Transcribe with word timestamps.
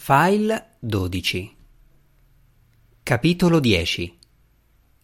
File 0.00 0.76
12 0.78 1.56
Capitolo 3.02 3.58
10 3.58 4.18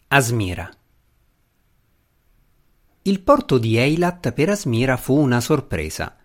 Asmira 0.06 0.70
Il 3.02 3.20
porto 3.20 3.58
di 3.58 3.76
Eilat 3.76 4.32
per 4.32 4.50
Asmira 4.50 4.96
fu 4.96 5.18
una 5.18 5.40
sorpresa. 5.40 6.16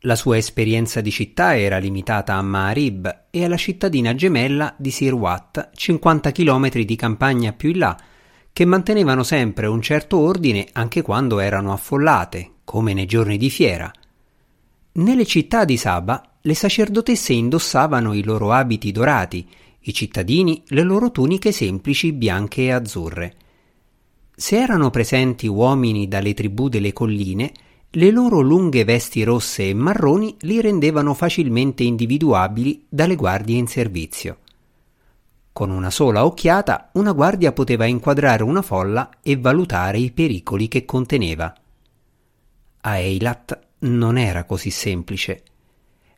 La 0.00 0.14
sua 0.14 0.36
esperienza 0.36 1.00
di 1.00 1.10
città 1.10 1.58
era 1.58 1.78
limitata 1.78 2.34
a 2.34 2.42
Ma'arib 2.42 3.24
e 3.30 3.44
alla 3.44 3.56
cittadina 3.56 4.14
gemella 4.14 4.74
di 4.76 4.90
Sirwat, 4.90 5.70
50 5.74 6.32
km 6.32 6.68
di 6.68 6.96
campagna 6.96 7.54
più 7.54 7.70
in 7.70 7.78
là, 7.78 7.98
che 8.52 8.64
mantenevano 8.66 9.24
sempre 9.24 9.66
un 9.66 9.80
certo 9.80 10.18
ordine 10.18 10.68
anche 10.72 11.00
quando 11.00 11.40
erano 11.40 11.72
affollate, 11.72 12.56
come 12.62 12.92
nei 12.92 13.06
giorni 13.06 13.38
di 13.38 13.50
fiera. 13.50 13.90
Nelle 14.96 15.26
città 15.26 15.66
di 15.66 15.76
Saba 15.76 16.22
le 16.40 16.54
sacerdotesse 16.54 17.34
indossavano 17.34 18.14
i 18.14 18.22
loro 18.22 18.52
abiti 18.52 18.92
dorati, 18.92 19.46
i 19.80 19.92
cittadini 19.92 20.62
le 20.68 20.82
loro 20.82 21.10
tuniche 21.10 21.52
semplici 21.52 22.14
bianche 22.14 22.62
e 22.62 22.72
azzurre. 22.72 23.34
Se 24.34 24.56
erano 24.56 24.88
presenti 24.88 25.46
uomini 25.48 26.08
dalle 26.08 26.32
tribù 26.32 26.70
delle 26.70 26.94
colline, 26.94 27.52
le 27.90 28.10
loro 28.10 28.40
lunghe 28.40 28.84
vesti 28.84 29.22
rosse 29.22 29.68
e 29.68 29.74
marroni 29.74 30.34
li 30.40 30.62
rendevano 30.62 31.12
facilmente 31.12 31.82
individuabili 31.82 32.86
dalle 32.88 33.16
guardie 33.16 33.58
in 33.58 33.66
servizio. 33.66 34.38
Con 35.52 35.70
una 35.70 35.90
sola 35.90 36.24
occhiata 36.24 36.88
una 36.94 37.12
guardia 37.12 37.52
poteva 37.52 37.84
inquadrare 37.84 38.42
una 38.42 38.62
folla 38.62 39.10
e 39.22 39.36
valutare 39.36 39.98
i 39.98 40.10
pericoli 40.10 40.68
che 40.68 40.86
conteneva. 40.86 41.54
A 42.80 42.96
Eilat 42.96 43.65
non 43.80 44.18
era 44.18 44.44
così 44.44 44.70
semplice. 44.70 45.42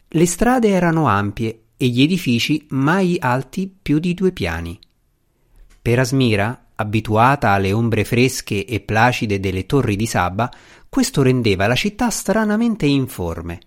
Le 0.09 0.27
strade 0.27 0.69
erano 0.69 1.07
ampie 1.07 1.63
e 1.77 1.87
gli 1.89 2.03
edifici 2.03 2.67
mai 2.71 3.17
alti 3.19 3.73
più 3.81 3.99
di 3.99 4.15
due 4.15 4.33
piani. 4.33 4.79
Per 5.81 5.99
Asmira, 5.99 6.67
abituata 6.75 7.51
alle 7.51 7.73
ombre 7.73 8.05
fresche 8.05 8.65
e 8.65 8.81
placide 8.81 9.41
delle 9.41 9.67
torri 9.67 9.97
di 9.97 10.07
Saba, 10.07 10.51
questo 10.89 11.23
rendeva 11.23 11.67
la 11.67 11.75
città 11.75 12.11
stranamente 12.11 12.87
informe. 12.87 13.61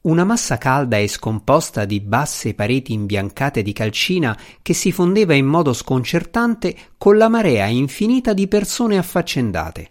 Una 0.00 0.24
massa 0.24 0.58
calda 0.58 0.96
e 0.96 1.08
scomposta 1.08 1.84
di 1.84 2.00
basse 2.00 2.54
pareti 2.54 2.92
imbiancate 2.92 3.62
di 3.62 3.72
calcina 3.72 4.38
che 4.62 4.72
si 4.72 4.92
fondeva 4.92 5.34
in 5.34 5.46
modo 5.46 5.72
sconcertante 5.72 6.76
con 6.96 7.16
la 7.16 7.28
marea 7.28 7.66
infinita 7.66 8.32
di 8.32 8.46
persone 8.48 8.96
affaccendate. 8.96 9.90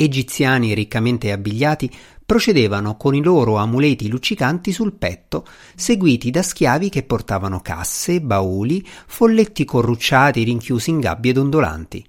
Egiziani 0.00 0.74
riccamente 0.74 1.32
abbigliati 1.32 1.90
procedevano 2.24 2.96
con 2.96 3.16
i 3.16 3.20
loro 3.20 3.56
amuleti 3.56 4.06
luccicanti 4.06 4.70
sul 4.70 4.92
petto, 4.92 5.44
seguiti 5.74 6.30
da 6.30 6.40
schiavi 6.40 6.88
che 6.88 7.02
portavano 7.02 7.58
casse, 7.58 8.20
bauli, 8.20 8.86
folletti 9.08 9.64
corrucciati 9.64 10.44
rinchiusi 10.44 10.90
in 10.90 11.00
gabbie 11.00 11.32
dondolanti. 11.32 12.06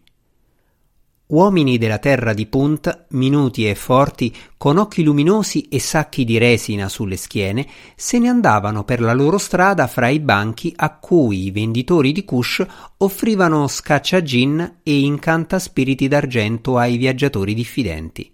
Uomini 1.31 1.77
della 1.77 1.99
terra 1.99 2.33
di 2.33 2.47
Punt, 2.47 3.05
minuti 3.09 3.69
e 3.69 3.75
forti, 3.75 4.35
con 4.57 4.77
occhi 4.77 5.03
luminosi 5.03 5.67
e 5.69 5.79
sacchi 5.79 6.25
di 6.25 6.39
resina 6.39 6.89
sulle 6.89 7.17
schiene, 7.17 7.67
se 7.95 8.17
ne 8.17 8.29
andavano 8.29 8.83
per 8.83 8.99
la 8.99 9.13
loro 9.13 9.37
strada 9.37 9.85
fra 9.85 10.07
i 10.07 10.19
banchi 10.19 10.73
a 10.75 10.97
cui 10.97 11.45
i 11.45 11.51
venditori 11.51 12.13
di 12.13 12.25
Kush 12.25 12.65
offrivano 12.97 13.67
scacciagin 13.67 14.77
e 14.81 14.99
incantaspiriti 15.01 16.07
d'argento 16.07 16.79
ai 16.79 16.97
viaggiatori 16.97 17.53
diffidenti. 17.53 18.27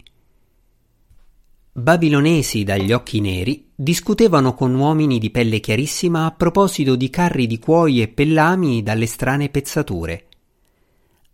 Babilonesi 1.72 2.64
dagli 2.64 2.92
occhi 2.92 3.20
neri 3.20 3.72
discutevano 3.74 4.54
con 4.54 4.74
uomini 4.74 5.18
di 5.18 5.28
pelle 5.28 5.60
chiarissima 5.60 6.24
a 6.24 6.30
proposito 6.30 6.96
di 6.96 7.10
carri 7.10 7.46
di 7.46 7.58
cuoio 7.58 8.04
e 8.04 8.08
pellami 8.08 8.82
dalle 8.82 9.04
strane 9.04 9.50
pezzature. 9.50 10.28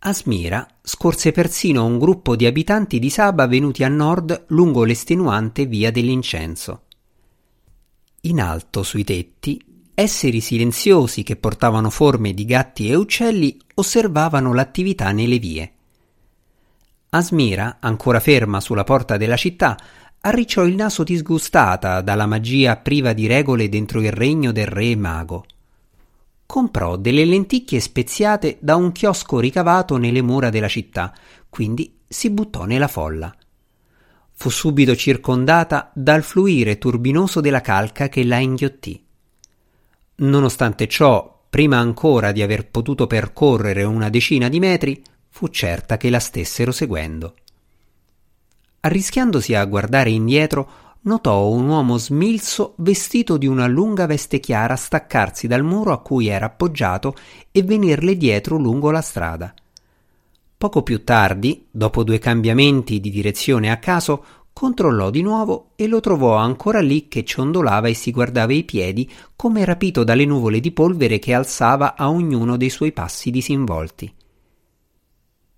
Asmira 0.05 0.67
scorse 0.81 1.31
persino 1.31 1.85
un 1.85 1.97
gruppo 1.97 2.35
di 2.35 2.45
abitanti 2.45 2.99
di 2.99 3.09
Saba 3.09 3.47
venuti 3.47 3.85
a 3.85 3.87
nord 3.87 4.47
lungo 4.47 4.83
l'estenuante 4.83 5.65
via 5.65 5.91
dell'incenso. 5.91 6.81
In 8.23 8.41
alto 8.41 8.83
sui 8.83 9.05
tetti, 9.05 9.63
esseri 9.93 10.41
silenziosi 10.41 11.23
che 11.23 11.37
portavano 11.37 11.89
forme 11.89 12.33
di 12.33 12.43
gatti 12.43 12.89
e 12.89 12.95
uccelli 12.95 13.57
osservavano 13.75 14.53
l'attività 14.53 15.13
nelle 15.13 15.37
vie. 15.37 15.73
Asmira, 17.11 17.77
ancora 17.79 18.19
ferma 18.19 18.59
sulla 18.59 18.83
porta 18.83 19.15
della 19.15 19.37
città, 19.37 19.77
arricciò 20.19 20.65
il 20.65 20.75
naso 20.75 21.03
disgustata 21.03 22.01
dalla 22.01 22.25
magia 22.25 22.75
priva 22.75 23.13
di 23.13 23.25
regole 23.25 23.69
dentro 23.69 24.01
il 24.01 24.11
regno 24.11 24.51
del 24.51 24.67
re 24.67 24.97
mago. 24.97 25.45
Comprò 26.53 26.97
delle 26.97 27.25
lenticchie 27.25 27.79
speziate 27.79 28.59
da 28.61 28.75
un 28.75 28.91
chiosco 28.91 29.39
ricavato 29.39 29.97
nelle 29.97 30.21
mura 30.21 30.51
della 30.51 30.67
città, 30.67 31.11
quindi 31.49 32.01
si 32.07 32.29
buttò 32.29 32.65
nella 32.65 32.87
folla. 32.87 33.35
Fu 34.33 34.51
subito 34.51 34.95
circondata 34.95 35.89
dal 35.95 36.21
fluire 36.21 36.77
turbinoso 36.77 37.41
della 37.41 37.61
calca 37.61 38.07
che 38.07 38.23
la 38.23 38.37
inghiottì. 38.37 39.03
Nonostante 40.17 40.87
ciò, 40.87 41.43
prima 41.49 41.79
ancora 41.79 42.31
di 42.31 42.43
aver 42.43 42.69
potuto 42.69 43.07
percorrere 43.07 43.83
una 43.83 44.09
decina 44.09 44.47
di 44.47 44.59
metri, 44.59 45.01
fu 45.29 45.47
certa 45.47 45.97
che 45.97 46.11
la 46.11 46.19
stessero 46.19 46.71
seguendo. 46.71 47.33
Arrischiandosi 48.81 49.55
a 49.55 49.65
guardare 49.65 50.11
indietro, 50.11 50.69
notò 51.03 51.47
un 51.49 51.67
uomo 51.67 51.97
smilzo 51.97 52.73
vestito 52.77 53.37
di 53.37 53.47
una 53.47 53.67
lunga 53.67 54.05
veste 54.05 54.39
chiara 54.39 54.75
staccarsi 54.75 55.47
dal 55.47 55.63
muro 55.63 55.91
a 55.91 56.01
cui 56.01 56.27
era 56.27 56.47
appoggiato 56.47 57.15
e 57.51 57.63
venirle 57.63 58.17
dietro 58.17 58.57
lungo 58.57 58.91
la 58.91 59.01
strada. 59.01 59.53
Poco 60.57 60.81
più 60.81 61.03
tardi, 61.03 61.67
dopo 61.69 62.03
due 62.03 62.19
cambiamenti 62.19 62.99
di 62.99 63.09
direzione 63.09 63.69
a 63.69 63.77
caso, 63.77 64.25
controllò 64.53 65.09
di 65.09 65.21
nuovo 65.21 65.71
e 65.75 65.87
lo 65.87 65.99
trovò 65.99 66.35
ancora 66.35 66.79
lì 66.79 67.07
che 67.07 67.25
ciondolava 67.25 67.89
e 67.89 67.93
si 67.93 68.11
guardava 68.11 68.53
i 68.53 68.63
piedi 68.63 69.11
come 69.35 69.65
rapito 69.65 70.05
dalle 70.05 70.25
nuvole 70.25 70.59
di 70.59 70.71
polvere 70.71 71.19
che 71.19 71.33
alzava 71.33 71.95
a 71.95 72.09
ognuno 72.09 72.55
dei 72.55 72.69
suoi 72.69 72.93
passi 72.93 73.29
disinvolti. 73.29 74.13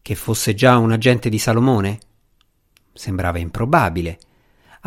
Che 0.01 0.15
fosse 0.15 0.55
già 0.55 0.77
un 0.77 0.91
agente 0.91 1.29
di 1.29 1.37
Salomone? 1.37 1.99
Sembrava 2.93 3.37
improbabile. 3.37 4.17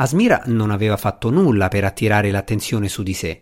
Asmira 0.01 0.43
non 0.47 0.71
aveva 0.71 0.97
fatto 0.97 1.29
nulla 1.31 1.67
per 1.67 1.85
attirare 1.85 2.31
l'attenzione 2.31 2.89
su 2.89 3.03
di 3.03 3.15
sé. 3.15 3.41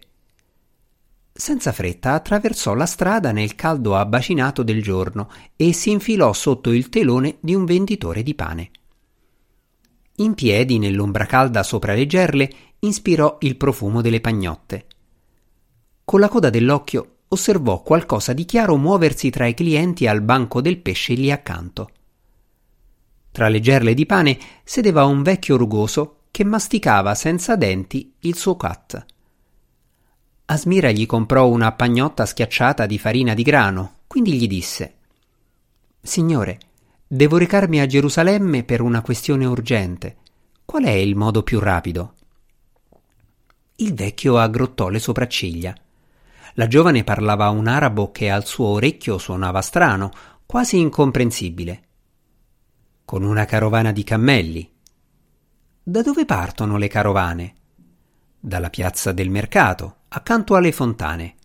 Senza 1.30 1.70
fretta 1.70 2.14
attraversò 2.14 2.72
la 2.72 2.86
strada 2.86 3.30
nel 3.30 3.54
caldo 3.54 3.94
abbacinato 3.94 4.62
del 4.62 4.82
giorno 4.82 5.30
e 5.54 5.74
si 5.74 5.90
infilò 5.90 6.32
sotto 6.32 6.72
il 6.72 6.88
telone 6.88 7.36
di 7.40 7.54
un 7.54 7.66
venditore 7.66 8.22
di 8.22 8.34
pane. 8.34 8.70
In 10.16 10.32
piedi, 10.32 10.78
nell'ombra 10.78 11.26
calda 11.26 11.62
sopra 11.62 11.92
le 11.92 12.06
gerle, 12.06 12.50
inspirò 12.78 13.36
il 13.40 13.56
profumo 13.56 14.00
delle 14.00 14.22
pagnotte. 14.22 14.86
Con 16.04 16.20
la 16.20 16.28
coda 16.28 16.48
dell'occhio 16.48 17.16
osservò 17.28 17.82
qualcosa 17.82 18.32
di 18.32 18.46
chiaro 18.46 18.78
muoversi 18.78 19.28
tra 19.28 19.44
i 19.46 19.52
clienti 19.52 20.06
al 20.06 20.22
banco 20.22 20.62
del 20.62 20.78
pesce 20.78 21.12
lì 21.12 21.30
accanto. 21.30 21.90
Tra 23.30 23.48
le 23.48 23.60
gerle 23.60 23.92
di 23.92 24.06
pane 24.06 24.38
sedeva 24.64 25.04
un 25.04 25.22
vecchio 25.22 25.58
rugoso 25.58 26.15
che 26.36 26.44
masticava 26.44 27.14
senza 27.14 27.56
denti 27.56 28.12
il 28.18 28.36
suo 28.36 28.56
cat. 28.56 29.06
Asmira 30.44 30.90
gli 30.90 31.06
comprò 31.06 31.48
una 31.48 31.72
pagnotta 31.72 32.26
schiacciata 32.26 32.84
di 32.84 32.98
farina 32.98 33.32
di 33.32 33.42
grano, 33.42 34.00
quindi 34.06 34.34
gli 34.34 34.46
disse 34.46 34.96
Signore, 36.02 36.60
devo 37.06 37.38
recarmi 37.38 37.80
a 37.80 37.86
Gerusalemme 37.86 38.64
per 38.64 38.82
una 38.82 39.00
questione 39.00 39.46
urgente. 39.46 40.16
Qual 40.66 40.84
è 40.84 40.90
il 40.90 41.16
modo 41.16 41.42
più 41.42 41.58
rapido? 41.58 42.12
Il 43.76 43.94
vecchio 43.94 44.36
aggrottò 44.36 44.90
le 44.90 44.98
sopracciglia. 44.98 45.74
La 46.52 46.68
giovane 46.68 47.02
parlava 47.02 47.48
un 47.48 47.66
arabo 47.66 48.12
che 48.12 48.28
al 48.28 48.44
suo 48.44 48.66
orecchio 48.66 49.16
suonava 49.16 49.62
strano, 49.62 50.10
quasi 50.44 50.78
incomprensibile 50.78 51.84
con 53.06 53.22
una 53.22 53.46
carovana 53.46 53.90
di 53.90 54.04
cammelli. 54.04 54.75
Da 55.88 56.02
dove 56.02 56.24
partono 56.24 56.78
le 56.78 56.88
carovane? 56.88 57.54
Dalla 58.40 58.70
piazza 58.70 59.12
del 59.12 59.30
mercato, 59.30 59.98
accanto 60.08 60.56
alle 60.56 60.72
fontane. 60.72 61.36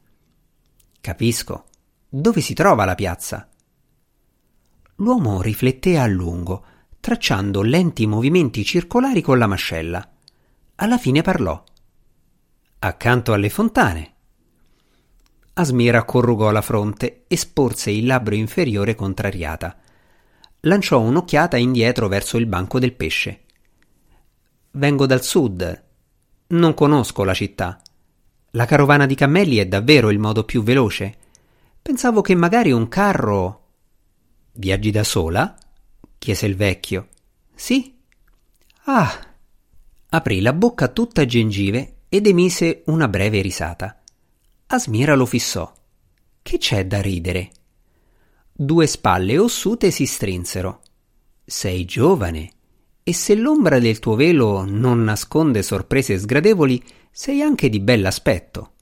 Capisco. 1.00 1.66
Dove 2.10 2.42
si 2.42 2.56
trova 2.56 2.84
la 2.84 2.96
piazza? 2.96 3.48
L'uomo 4.96 5.44
rifletté 5.44 6.00
a 6.00 6.08
lungo, 6.08 6.66
tracciando 7.00 7.62
lenti 7.62 8.08
movimenti 8.08 8.66
circolari 8.66 9.22
con 9.22 9.38
la 9.38 9.46
mascella. 9.46 10.12
Alla 10.78 10.98
fine 10.98 11.22
parlò. 11.22 11.64
Accanto 12.80 13.34
alle 13.34 13.50
fontane. 13.52 14.14
Asmira 15.54 16.04
corrugò 16.04 16.50
la 16.50 16.64
fronte 16.64 17.26
e 17.28 17.38
sporse 17.38 17.92
il 17.92 18.08
labbro 18.08 18.34
inferiore 18.34 18.96
contrariata 18.96 19.78
lanciò 20.62 21.00
un'occhiata 21.00 21.58
indietro 21.58 22.08
verso 22.08 22.38
il 22.38 22.46
banco 22.46 22.78
del 22.78 22.94
pesce. 22.94 23.42
Vengo 24.74 25.06
dal 25.06 25.22
sud. 25.22 25.84
Non 26.48 26.74
conosco 26.74 27.26
la 27.26 27.34
città. 27.34 27.82
La 28.52 28.66
carovana 28.66 29.06
di 29.06 29.16
cammelli 29.16 29.58
è 29.58 29.66
davvero 29.66 30.10
il 30.10 30.18
modo 30.18 30.46
più 30.46 30.64
veloce? 30.64 31.18
Pensavo 31.82 32.22
che 32.22 32.36
magari 32.36 32.72
un 32.72 32.88
carro. 32.88 33.68
Viaggi 34.54 34.92
da 34.92 35.04
sola? 35.04 35.58
chiese 36.18 36.46
il 36.46 36.56
vecchio. 36.56 37.10
Sì. 37.54 37.98
Ah. 38.84 39.28
Aprì 40.10 40.40
la 40.40 40.54
bocca 40.54 40.88
tutta 40.88 41.26
gengive 41.26 41.96
ed 42.08 42.28
emise 42.28 42.84
una 42.86 43.10
breve 43.10 43.42
risata. 43.42 44.02
Asmira 44.68 45.16
lo 45.16 45.26
fissò. 45.26 45.70
Che 46.42 46.58
c'è 46.58 46.86
da 46.88 47.02
ridere? 47.02 47.52
Due 48.54 48.88
spalle 48.88 49.38
ossute 49.38 49.92
si 49.92 50.06
strinsero. 50.06 50.82
Sei 51.44 51.84
giovane 51.84 52.52
e 53.04 53.14
se 53.14 53.36
l'ombra 53.36 53.80
del 53.80 54.00
tuo 54.00 54.16
velo 54.16 54.64
non 54.66 55.04
nasconde 55.04 55.64
sorprese 55.64 56.18
sgradevoli, 56.18 56.82
sei 57.10 57.42
anche 57.42 57.70
di 57.70 57.80
bell'aspetto. 57.80 58.74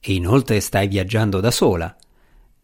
E 0.00 0.14
inoltre 0.14 0.60
stai 0.60 0.88
viaggiando 0.88 1.40
da 1.40 1.50
sola. 1.50 1.94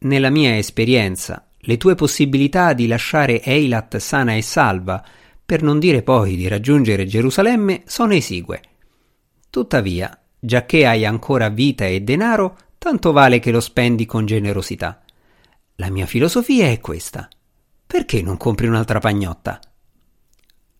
Nella 0.00 0.30
mia 0.30 0.56
esperienza, 0.56 1.48
le 1.60 1.76
tue 1.76 1.94
possibilità 1.94 2.72
di 2.72 2.86
lasciare 2.86 3.42
Eilat 3.42 3.96
sana 3.96 4.34
e 4.34 4.42
salva, 4.42 5.04
per 5.44 5.62
non 5.62 5.78
dire 5.78 6.02
poi 6.02 6.36
di 6.36 6.46
raggiungere 6.46 7.06
Gerusalemme, 7.06 7.82
sono 7.86 8.12
esigue. 8.12 8.60
Tuttavia, 9.50 10.16
giacché 10.38 10.86
hai 10.86 11.06
ancora 11.06 11.48
vita 11.48 11.86
e 11.86 12.02
denaro, 12.02 12.56
tanto 12.76 13.12
vale 13.12 13.38
che 13.38 13.50
lo 13.50 13.60
spendi 13.60 14.04
con 14.04 14.26
generosità. 14.26 15.02
La 15.76 15.90
mia 15.90 16.06
filosofia 16.06 16.66
è 16.66 16.80
questa. 16.80 17.28
Perché 17.86 18.20
non 18.20 18.36
compri 18.36 18.66
un'altra 18.66 18.98
pagnotta? 18.98 19.58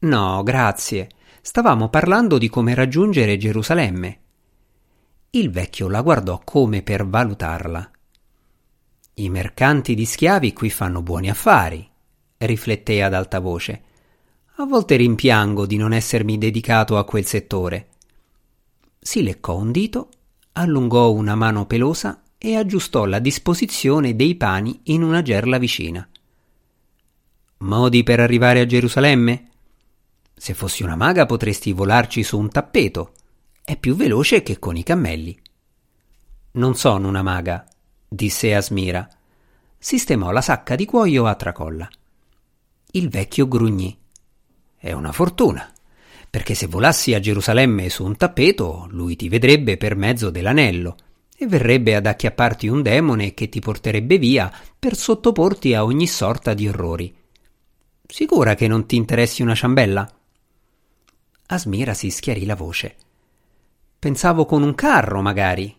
No, 0.01 0.43
grazie. 0.43 1.09
Stavamo 1.41 1.89
parlando 1.89 2.39
di 2.39 2.49
come 2.49 2.75
raggiungere 2.75 3.37
Gerusalemme. 3.37 4.21
Il 5.31 5.51
vecchio 5.51 5.89
la 5.89 6.03
guardò 6.03 6.41
come 6.45 6.83
per 6.83 7.07
valutarla. 7.07 7.91
I 9.15 9.29
mercanti 9.29 9.95
di 9.95 10.05
schiavi 10.05 10.53
qui 10.53 10.71
fanno 10.71 11.03
buoni 11.03 11.29
affari, 11.29 11.89
rifletté 12.39 13.03
ad 13.03 13.15
alta 13.15 13.41
voce. 13.41 13.83
A 14.57 14.65
volte 14.65 14.97
rimpiango 14.97 15.67
di 15.67 15.77
non 15.77 15.93
essermi 15.93 16.39
dedicato 16.39 16.97
a 16.97 17.05
quel 17.05 17.25
settore. 17.25 17.89
Si 19.01 19.23
leccò 19.23 19.57
un 19.57 19.73
dito, 19.73 20.09
allungò 20.53 21.11
una 21.13 21.35
mano 21.35 21.67
pelosa 21.67 22.23
e 22.39 22.57
aggiustò 22.57 23.05
la 23.05 23.19
disposizione 23.19 24.15
dei 24.15 24.37
pani 24.37 24.81
in 24.85 25.03
una 25.03 25.23
gerla 25.23 25.59
vicina. 25.59 26.09
Modi 27.59 28.05
per 28.05 28.21
arrivare 28.21 28.61
a 28.61 28.67
Gerusalemme? 28.67 29.48
Se 30.39 30.55
fossi 30.55 30.85
una 30.85 30.95
maga 30.95 31.27
potresti 31.27 31.73
volarci 31.73 32.23
su 32.23 32.39
un 32.39 32.49
tappeto. 32.49 33.13
È 33.65 33.77
più 33.77 33.97
veloce 33.97 34.43
che 34.43 34.59
con 34.61 34.77
i 34.77 34.85
cammelli. 34.85 35.37
Non 36.53 36.77
sono 36.77 37.09
una 37.09 37.23
maga, 37.23 37.67
disse 38.09 38.55
Asmira. 38.55 39.07
Sistemò 39.77 40.31
la 40.31 40.41
sacca 40.41 40.77
di 40.77 40.85
cuoio 40.85 41.27
a 41.27 41.35
tracolla. 41.35 41.89
Il 42.93 43.09
vecchio 43.09 43.49
grugnì. 43.49 43.99
È 44.77 44.93
una 44.93 45.13
fortuna, 45.13 45.71
perché 46.31 46.55
se 46.55 46.69
volassi 46.69 47.15
a 47.15 47.21
Gerusalemme 47.21 47.89
su 47.89 48.05
un 48.05 48.17
tappeto, 48.17 48.87
lui 48.91 49.17
ti 49.17 49.29
vedrebbe 49.29 49.77
per 49.77 49.97
mezzo 49.97 50.31
dell'anello 50.31 50.97
e 51.37 51.47
verrebbe 51.47 51.97
ad 51.97 52.07
acchiapparti 52.07 52.69
un 52.69 52.83
demone 52.83 53.35
che 53.35 53.49
ti 53.49 53.61
porterebbe 53.61 54.19
via 54.19 54.53
per 54.79 54.97
sottoporti 54.97 55.75
a 55.75 55.85
ogni 55.85 56.07
sorta 56.07 56.55
di 56.55 56.69
orrori. 56.69 57.15
Sicura 58.07 58.55
che 58.55 58.69
non 58.69 58.87
ti 58.87 58.97
interessi 58.97 59.43
una 59.43 59.55
ciambella? 59.55 60.18
Asmira 61.51 61.95
si 61.95 62.11
schiarì 62.11 62.45
la 62.45 62.55
voce. 62.55 62.97
Pensavo 63.99 64.45
con 64.45 64.63
un 64.63 64.75
carro, 64.75 65.23
magari. 65.23 65.75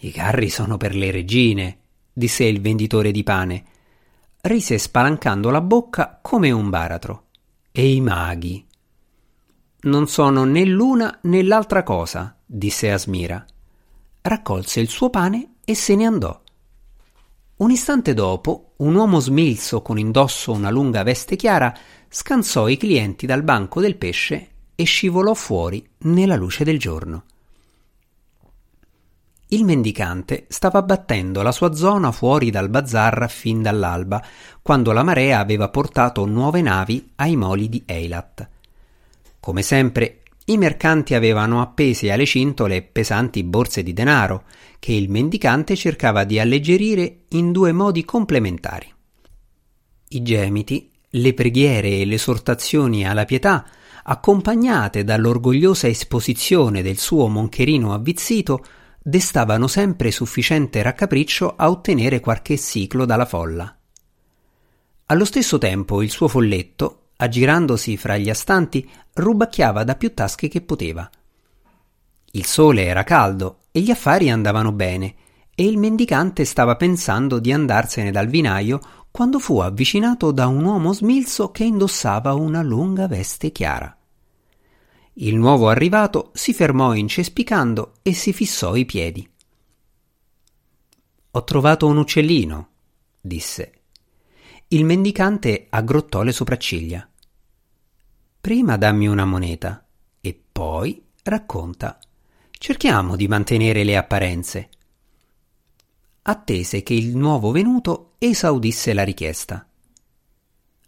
I 0.00 0.10
carri 0.10 0.50
sono 0.50 0.76
per 0.76 0.96
le 0.96 1.12
regine, 1.12 1.78
disse 2.12 2.42
il 2.42 2.60
venditore 2.60 3.12
di 3.12 3.22
pane. 3.22 3.64
Rise 4.40 4.78
spalancando 4.78 5.50
la 5.50 5.60
bocca 5.60 6.18
come 6.20 6.50
un 6.50 6.70
baratro. 6.70 7.26
E 7.70 7.94
i 7.94 8.00
maghi? 8.00 8.66
Non 9.82 10.08
sono 10.08 10.42
né 10.42 10.64
l'una 10.64 11.20
né 11.22 11.44
l'altra 11.44 11.84
cosa, 11.84 12.36
disse 12.44 12.90
Asmira. 12.90 13.46
Raccolse 14.22 14.80
il 14.80 14.88
suo 14.88 15.08
pane 15.08 15.54
e 15.64 15.76
se 15.76 15.94
ne 15.94 16.04
andò. 16.04 16.42
Un 17.58 17.70
istante 17.70 18.12
dopo, 18.12 18.72
un 18.78 18.92
uomo 18.96 19.20
smilzo 19.20 19.82
con 19.82 20.00
indosso 20.00 20.50
una 20.50 20.70
lunga 20.70 21.04
veste 21.04 21.36
chiara 21.36 21.72
scansò 22.08 22.66
i 22.66 22.76
clienti 22.76 23.24
dal 23.24 23.44
banco 23.44 23.80
del 23.80 23.96
pesce 23.96 24.48
e 24.74 24.84
scivolò 24.84 25.34
fuori 25.34 25.86
nella 25.98 26.36
luce 26.36 26.64
del 26.64 26.78
giorno. 26.78 27.24
Il 29.48 29.64
mendicante 29.64 30.46
stava 30.48 30.82
battendo 30.82 31.42
la 31.42 31.52
sua 31.52 31.74
zona 31.74 32.10
fuori 32.10 32.50
dal 32.50 32.68
bazar 32.68 33.30
fin 33.30 33.62
dall'alba, 33.62 34.24
quando 34.62 34.90
la 34.92 35.02
marea 35.02 35.38
aveva 35.38 35.68
portato 35.68 36.24
nuove 36.26 36.60
navi 36.60 37.12
ai 37.16 37.36
moli 37.36 37.68
di 37.68 37.82
Eilat. 37.86 38.48
Come 39.38 39.62
sempre, 39.62 40.22
i 40.46 40.56
mercanti 40.56 41.14
avevano 41.14 41.60
appese 41.60 42.10
alle 42.10 42.26
cintole 42.26 42.82
pesanti 42.82 43.44
borse 43.44 43.82
di 43.82 43.92
denaro, 43.92 44.44
che 44.78 44.92
il 44.92 45.08
mendicante 45.08 45.76
cercava 45.76 46.24
di 46.24 46.40
alleggerire 46.40 47.20
in 47.28 47.52
due 47.52 47.72
modi 47.72 48.04
complementari. 48.04 48.92
I 50.08 50.22
gemiti, 50.22 50.90
le 51.10 51.32
preghiere 51.32 51.90
e 51.90 52.04
le 52.04 52.14
esortazioni 52.14 53.06
alla 53.06 53.24
pietà 53.24 53.64
accompagnate 54.06 55.04
dall'orgogliosa 55.04 55.88
esposizione 55.88 56.82
del 56.82 56.98
suo 56.98 57.28
moncherino 57.28 57.92
avvizzito, 57.92 58.64
destavano 59.02 59.66
sempre 59.66 60.10
sufficiente 60.10 60.82
raccapriccio 60.82 61.54
a 61.56 61.70
ottenere 61.70 62.20
qualche 62.20 62.58
ciclo 62.58 63.04
dalla 63.04 63.26
folla. 63.26 63.76
Allo 65.06 65.24
stesso 65.24 65.58
tempo 65.58 66.02
il 66.02 66.10
suo 66.10 66.28
folletto, 66.28 67.08
aggirandosi 67.16 67.96
fra 67.96 68.16
gli 68.16 68.30
astanti, 68.30 68.88
rubacchiava 69.12 69.84
da 69.84 69.94
più 69.94 70.14
tasche 70.14 70.48
che 70.48 70.60
poteva. 70.60 71.08
Il 72.32 72.46
sole 72.46 72.84
era 72.84 73.04
caldo 73.04 73.58
e 73.70 73.80
gli 73.80 73.90
affari 73.90 74.30
andavano 74.30 74.72
bene, 74.72 75.14
e 75.54 75.64
il 75.66 75.78
mendicante 75.78 76.44
stava 76.44 76.74
pensando 76.76 77.38
di 77.38 77.52
andarsene 77.52 78.10
dal 78.10 78.26
vinaio 78.26 78.80
quando 79.14 79.38
fu 79.38 79.60
avvicinato 79.60 80.32
da 80.32 80.48
un 80.48 80.64
uomo 80.64 80.92
smilzo 80.92 81.52
che 81.52 81.62
indossava 81.62 82.32
una 82.32 82.62
lunga 82.62 83.06
veste 83.06 83.52
chiara. 83.52 83.96
Il 85.12 85.36
nuovo 85.36 85.68
arrivato 85.68 86.32
si 86.34 86.52
fermò 86.52 86.94
incespicando 86.94 87.92
e 88.02 88.12
si 88.12 88.32
fissò 88.32 88.74
i 88.74 88.84
piedi. 88.84 89.24
Ho 91.30 91.44
trovato 91.44 91.86
un 91.86 91.98
uccellino, 91.98 92.68
disse. 93.20 93.82
Il 94.66 94.84
mendicante 94.84 95.68
aggrottò 95.70 96.24
le 96.24 96.32
sopracciglia. 96.32 97.08
Prima 98.40 98.76
dammi 98.76 99.06
una 99.06 99.24
moneta 99.24 99.86
e 100.20 100.42
poi 100.50 101.00
racconta. 101.22 102.00
Cerchiamo 102.50 103.14
di 103.14 103.28
mantenere 103.28 103.84
le 103.84 103.96
apparenze 103.96 104.70
attese 106.26 106.82
che 106.82 106.94
il 106.94 107.16
nuovo 107.16 107.50
venuto 107.50 108.14
esaudisse 108.18 108.94
la 108.94 109.04
richiesta. 109.04 109.66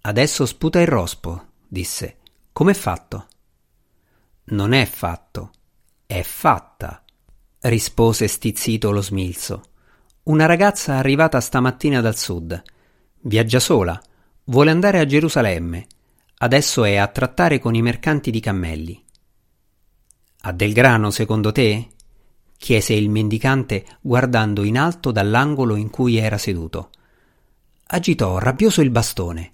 Adesso 0.02 0.46
sputa 0.46 0.80
il 0.80 0.86
rospo, 0.86 1.48
disse. 1.66 2.18
Com'è 2.52 2.72
fatto? 2.72 3.26
Non 4.44 4.72
è 4.72 4.86
fatto, 4.86 5.50
è 6.06 6.22
fatta, 6.22 7.04
rispose 7.60 8.28
stizzito 8.28 8.90
lo 8.90 9.02
smilzo. 9.02 9.62
Una 10.24 10.46
ragazza 10.46 10.94
arrivata 10.94 11.40
stamattina 11.40 12.00
dal 12.00 12.16
sud. 12.16 12.62
Viaggia 13.22 13.60
sola, 13.60 14.00
vuole 14.44 14.70
andare 14.70 15.00
a 15.00 15.04
Gerusalemme. 15.04 15.86
Adesso 16.38 16.84
è 16.84 16.96
a 16.96 17.08
trattare 17.08 17.58
con 17.58 17.74
i 17.74 17.82
mercanti 17.82 18.30
di 18.30 18.40
cammelli. 18.40 19.04
Ha 20.40 20.52
del 20.52 20.72
grano, 20.72 21.10
secondo 21.10 21.52
te? 21.52 21.88
Chiese 22.58 22.94
il 22.94 23.10
mendicante 23.10 23.84
guardando 24.00 24.64
in 24.64 24.78
alto 24.78 25.10
dall'angolo 25.12 25.76
in 25.76 25.90
cui 25.90 26.16
era 26.16 26.38
seduto. 26.38 26.90
Agitò 27.88 28.38
rabbioso 28.38 28.80
il 28.80 28.90
bastone. 28.90 29.52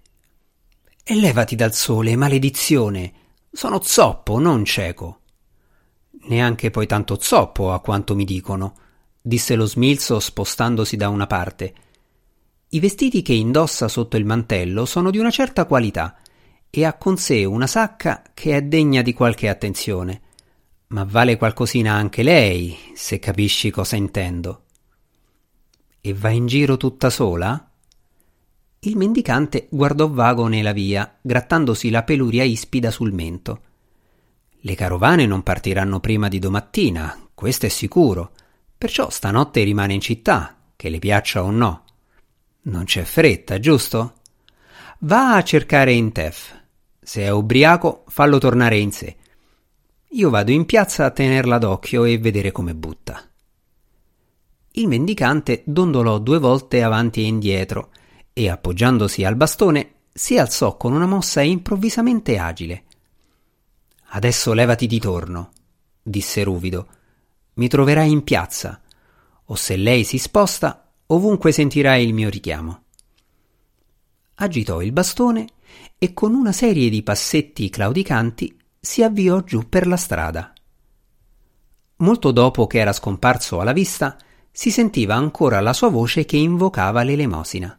E 1.04 1.14
levati 1.14 1.56
dal 1.56 1.74
sole, 1.74 2.16
maledizione. 2.16 3.12
Sono 3.52 3.80
zoppo, 3.82 4.38
non 4.38 4.64
cieco. 4.64 5.20
Neanche 6.28 6.70
poi 6.70 6.86
tanto 6.86 7.18
zoppo, 7.20 7.72
a 7.72 7.80
quanto 7.80 8.14
mi 8.14 8.24
dicono, 8.24 8.74
disse 9.20 9.54
lo 9.54 9.66
smilzo 9.66 10.20
spostandosi 10.20 10.96
da 10.96 11.08
una 11.08 11.26
parte. 11.26 11.74
I 12.68 12.80
vestiti 12.80 13.20
che 13.20 13.34
indossa 13.34 13.88
sotto 13.88 14.16
il 14.16 14.24
mantello 14.24 14.86
sono 14.86 15.10
di 15.10 15.18
una 15.18 15.30
certa 15.30 15.66
qualità 15.66 16.16
e 16.70 16.84
ha 16.86 16.94
con 16.94 17.18
sé 17.18 17.44
una 17.44 17.66
sacca 17.66 18.22
che 18.32 18.56
è 18.56 18.62
degna 18.62 19.02
di 19.02 19.12
qualche 19.12 19.50
attenzione 19.50 20.21
ma 20.92 21.04
vale 21.04 21.36
qualcosina 21.36 21.94
anche 21.94 22.22
lei, 22.22 22.76
se 22.94 23.18
capisci 23.18 23.70
cosa 23.70 23.96
intendo. 23.96 24.64
E 26.00 26.12
va 26.12 26.28
in 26.28 26.46
giro 26.46 26.76
tutta 26.76 27.08
sola? 27.08 27.70
Il 28.80 28.96
mendicante 28.96 29.68
guardò 29.70 30.08
vago 30.08 30.48
nella 30.48 30.72
via, 30.72 31.18
grattandosi 31.20 31.88
la 31.88 32.02
peluria 32.02 32.44
ispida 32.44 32.90
sul 32.90 33.12
mento. 33.12 33.62
Le 34.60 34.74
carovane 34.74 35.24
non 35.24 35.42
partiranno 35.42 35.98
prima 35.98 36.28
di 36.28 36.38
domattina, 36.38 37.28
questo 37.32 37.66
è 37.66 37.68
sicuro. 37.70 38.32
Perciò 38.76 39.08
stanotte 39.08 39.62
rimane 39.62 39.94
in 39.94 40.00
città, 40.00 40.56
che 40.76 40.90
le 40.90 40.98
piaccia 40.98 41.42
o 41.42 41.50
no. 41.50 41.84
Non 42.62 42.84
c'è 42.84 43.04
fretta, 43.04 43.58
giusto? 43.58 44.14
Va 45.00 45.36
a 45.36 45.42
cercare 45.42 45.92
Intef. 45.92 46.60
Se 47.00 47.22
è 47.22 47.30
ubriaco, 47.30 48.04
fallo 48.08 48.38
tornare 48.38 48.76
in 48.76 48.92
sé. 48.92 49.16
Io 50.14 50.28
vado 50.28 50.50
in 50.50 50.66
piazza 50.66 51.06
a 51.06 51.10
tenerla 51.10 51.56
d'occhio 51.56 52.04
e 52.04 52.18
vedere 52.18 52.52
come 52.52 52.74
butta. 52.74 53.26
Il 54.72 54.86
mendicante 54.86 55.62
dondolò 55.64 56.18
due 56.18 56.38
volte 56.38 56.82
avanti 56.82 57.22
e 57.22 57.26
indietro 57.26 57.90
e, 58.34 58.50
appoggiandosi 58.50 59.24
al 59.24 59.36
bastone, 59.36 59.92
si 60.12 60.36
alzò 60.36 60.76
con 60.76 60.92
una 60.92 61.06
mossa 61.06 61.40
improvvisamente 61.40 62.36
agile. 62.36 62.84
Adesso 64.08 64.52
levati 64.52 64.86
di 64.86 64.98
torno, 64.98 65.52
disse 66.02 66.42
ruvido. 66.42 66.88
Mi 67.54 67.68
troverai 67.68 68.10
in 68.10 68.22
piazza, 68.22 68.82
o 69.46 69.54
se 69.54 69.76
lei 69.76 70.04
si 70.04 70.18
sposta, 70.18 70.90
ovunque 71.06 71.52
sentirai 71.52 72.04
il 72.06 72.12
mio 72.12 72.28
richiamo. 72.28 72.82
Agitò 74.34 74.82
il 74.82 74.92
bastone 74.92 75.46
e 75.96 76.12
con 76.12 76.34
una 76.34 76.52
serie 76.52 76.90
di 76.90 77.02
passetti 77.02 77.70
claudicanti 77.70 78.60
si 78.84 79.04
avviò 79.04 79.44
giù 79.44 79.68
per 79.68 79.86
la 79.86 79.96
strada. 79.96 80.52
Molto 81.98 82.32
dopo 82.32 82.66
che 82.66 82.80
era 82.80 82.92
scomparso 82.92 83.60
alla 83.60 83.72
vista, 83.72 84.16
si 84.50 84.72
sentiva 84.72 85.14
ancora 85.14 85.60
la 85.60 85.72
sua 85.72 85.88
voce 85.88 86.24
che 86.24 86.36
invocava 86.36 87.04
l'elemosina. 87.04 87.78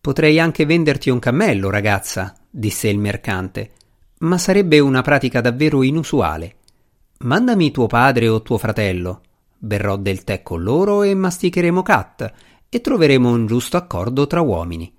Potrei 0.00 0.40
anche 0.40 0.66
venderti 0.66 1.08
un 1.08 1.20
cammello, 1.20 1.70
ragazza, 1.70 2.34
disse 2.50 2.88
il 2.88 2.98
mercante, 2.98 3.74
ma 4.18 4.38
sarebbe 4.38 4.80
una 4.80 5.02
pratica 5.02 5.40
davvero 5.40 5.84
inusuale. 5.84 6.56
Mandami 7.18 7.70
tuo 7.70 7.86
padre 7.86 8.26
o 8.26 8.42
tuo 8.42 8.58
fratello. 8.58 9.22
Berrò 9.56 9.96
del 9.96 10.24
tè 10.24 10.42
con 10.42 10.64
loro 10.64 11.04
e 11.04 11.14
masticheremo 11.14 11.82
cat 11.82 12.32
e 12.68 12.80
troveremo 12.80 13.30
un 13.30 13.46
giusto 13.46 13.76
accordo 13.76 14.26
tra 14.26 14.40
uomini 14.40 14.92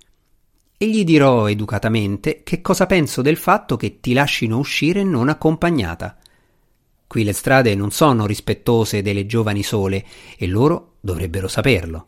e 0.82 0.88
gli 0.88 1.04
dirò 1.04 1.46
educatamente 1.46 2.40
che 2.42 2.62
cosa 2.62 2.86
penso 2.86 3.20
del 3.20 3.36
fatto 3.36 3.76
che 3.76 4.00
ti 4.00 4.14
lascino 4.14 4.56
uscire 4.56 5.04
non 5.04 5.28
accompagnata. 5.28 6.16
Qui 7.06 7.22
le 7.22 7.34
strade 7.34 7.74
non 7.74 7.90
sono 7.90 8.24
rispettose 8.24 9.02
delle 9.02 9.26
giovani 9.26 9.62
sole 9.62 10.02
e 10.38 10.46
loro 10.46 10.94
dovrebbero 11.00 11.48
saperlo. 11.48 12.06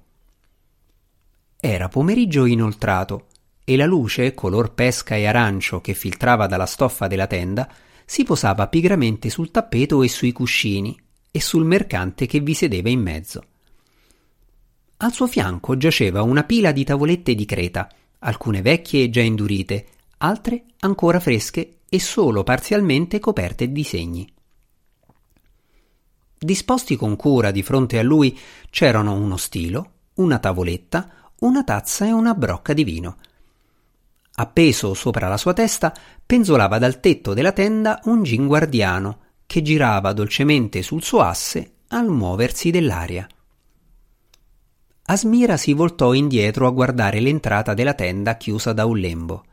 Era 1.61 1.89
pomeriggio 1.89 2.47
inoltrato 2.47 3.27
e 3.63 3.77
la 3.77 3.85
luce, 3.85 4.33
color 4.33 4.73
pesca 4.73 5.17
e 5.17 5.27
arancio 5.27 5.83
che 5.83 5.93
filtrava 5.93 6.47
dalla 6.47 6.65
stoffa 6.65 7.09
della 7.09 7.27
tenda, 7.27 7.71
si 8.07 8.25
posava 8.25 8.69
pigramente 8.69 9.29
sul 9.29 9.51
tappeto 9.51 10.03
e 10.03 10.09
sui 10.09 10.33
cuscini 10.33 10.99
e 11.31 11.41
sul 11.43 11.67
mercante 11.67 12.25
che 12.25 12.41
vi 12.41 12.55
sedeva 12.55 12.89
in 12.89 13.03
mezzo. 13.03 13.45
Al 14.97 15.13
suo 15.13 15.27
fianco 15.27 15.77
giaceva 15.77 16.23
una 16.23 16.45
pila 16.45 16.73
di 16.73 16.85
tavolette 16.85 17.35
di 17.35 17.45
creta, 17.45 17.87
alcune 18.23 18.63
vecchie 18.63 19.05
e 19.05 19.11
già 19.11 19.21
indurite, 19.21 19.87
altre 20.19 20.65
ancora 20.81 21.21
fresche 21.21 21.79
e 21.89 22.01
solo 22.01 22.43
parzialmente 22.43 23.19
coperte 23.19 23.71
di 23.71 23.85
segni. 23.85 24.33
Disposti 26.39 26.97
con 26.97 27.15
cura 27.17 27.51
di 27.51 27.63
fronte 27.63 27.99
a 27.99 28.03
lui 28.03 28.37
c'erano 28.71 29.15
uno 29.15 29.37
stilo, 29.37 29.91
una 30.15 30.39
tavoletta, 30.39 31.11
una 31.41 31.63
tazza 31.63 32.07
e 32.07 32.13
una 32.13 32.35
brocca 32.35 32.73
di 32.73 32.85
vino. 32.85 33.17
Appeso 34.35 34.95
sopra 34.95 35.29
la 35.29 35.37
sua 35.37 35.53
testa 35.53 35.95
penzolava 36.25 36.79
dal 36.79 37.01
tetto 37.01 37.35
della 37.35 37.53
tenda 37.53 38.01
un 38.05 38.23
gin 38.23 38.47
guardiano 38.47 39.19
che 39.47 39.63
girava 39.63 40.13
dolcemente 40.13 40.83
sul 40.83 41.03
suo 41.03 41.21
asse 41.21 41.73
al 41.89 42.09
muoversi 42.09 42.71
dell'aria. 42.71 43.27
Asmira 45.05 45.57
si 45.57 45.73
voltò 45.73 46.13
indietro 46.13 46.67
a 46.67 46.71
guardare 46.71 47.19
l'entrata 47.19 47.75
della 47.75 47.95
tenda 47.95 48.37
chiusa 48.37 48.73
da 48.73 48.85
un 48.87 48.99
lembo. 48.99 49.45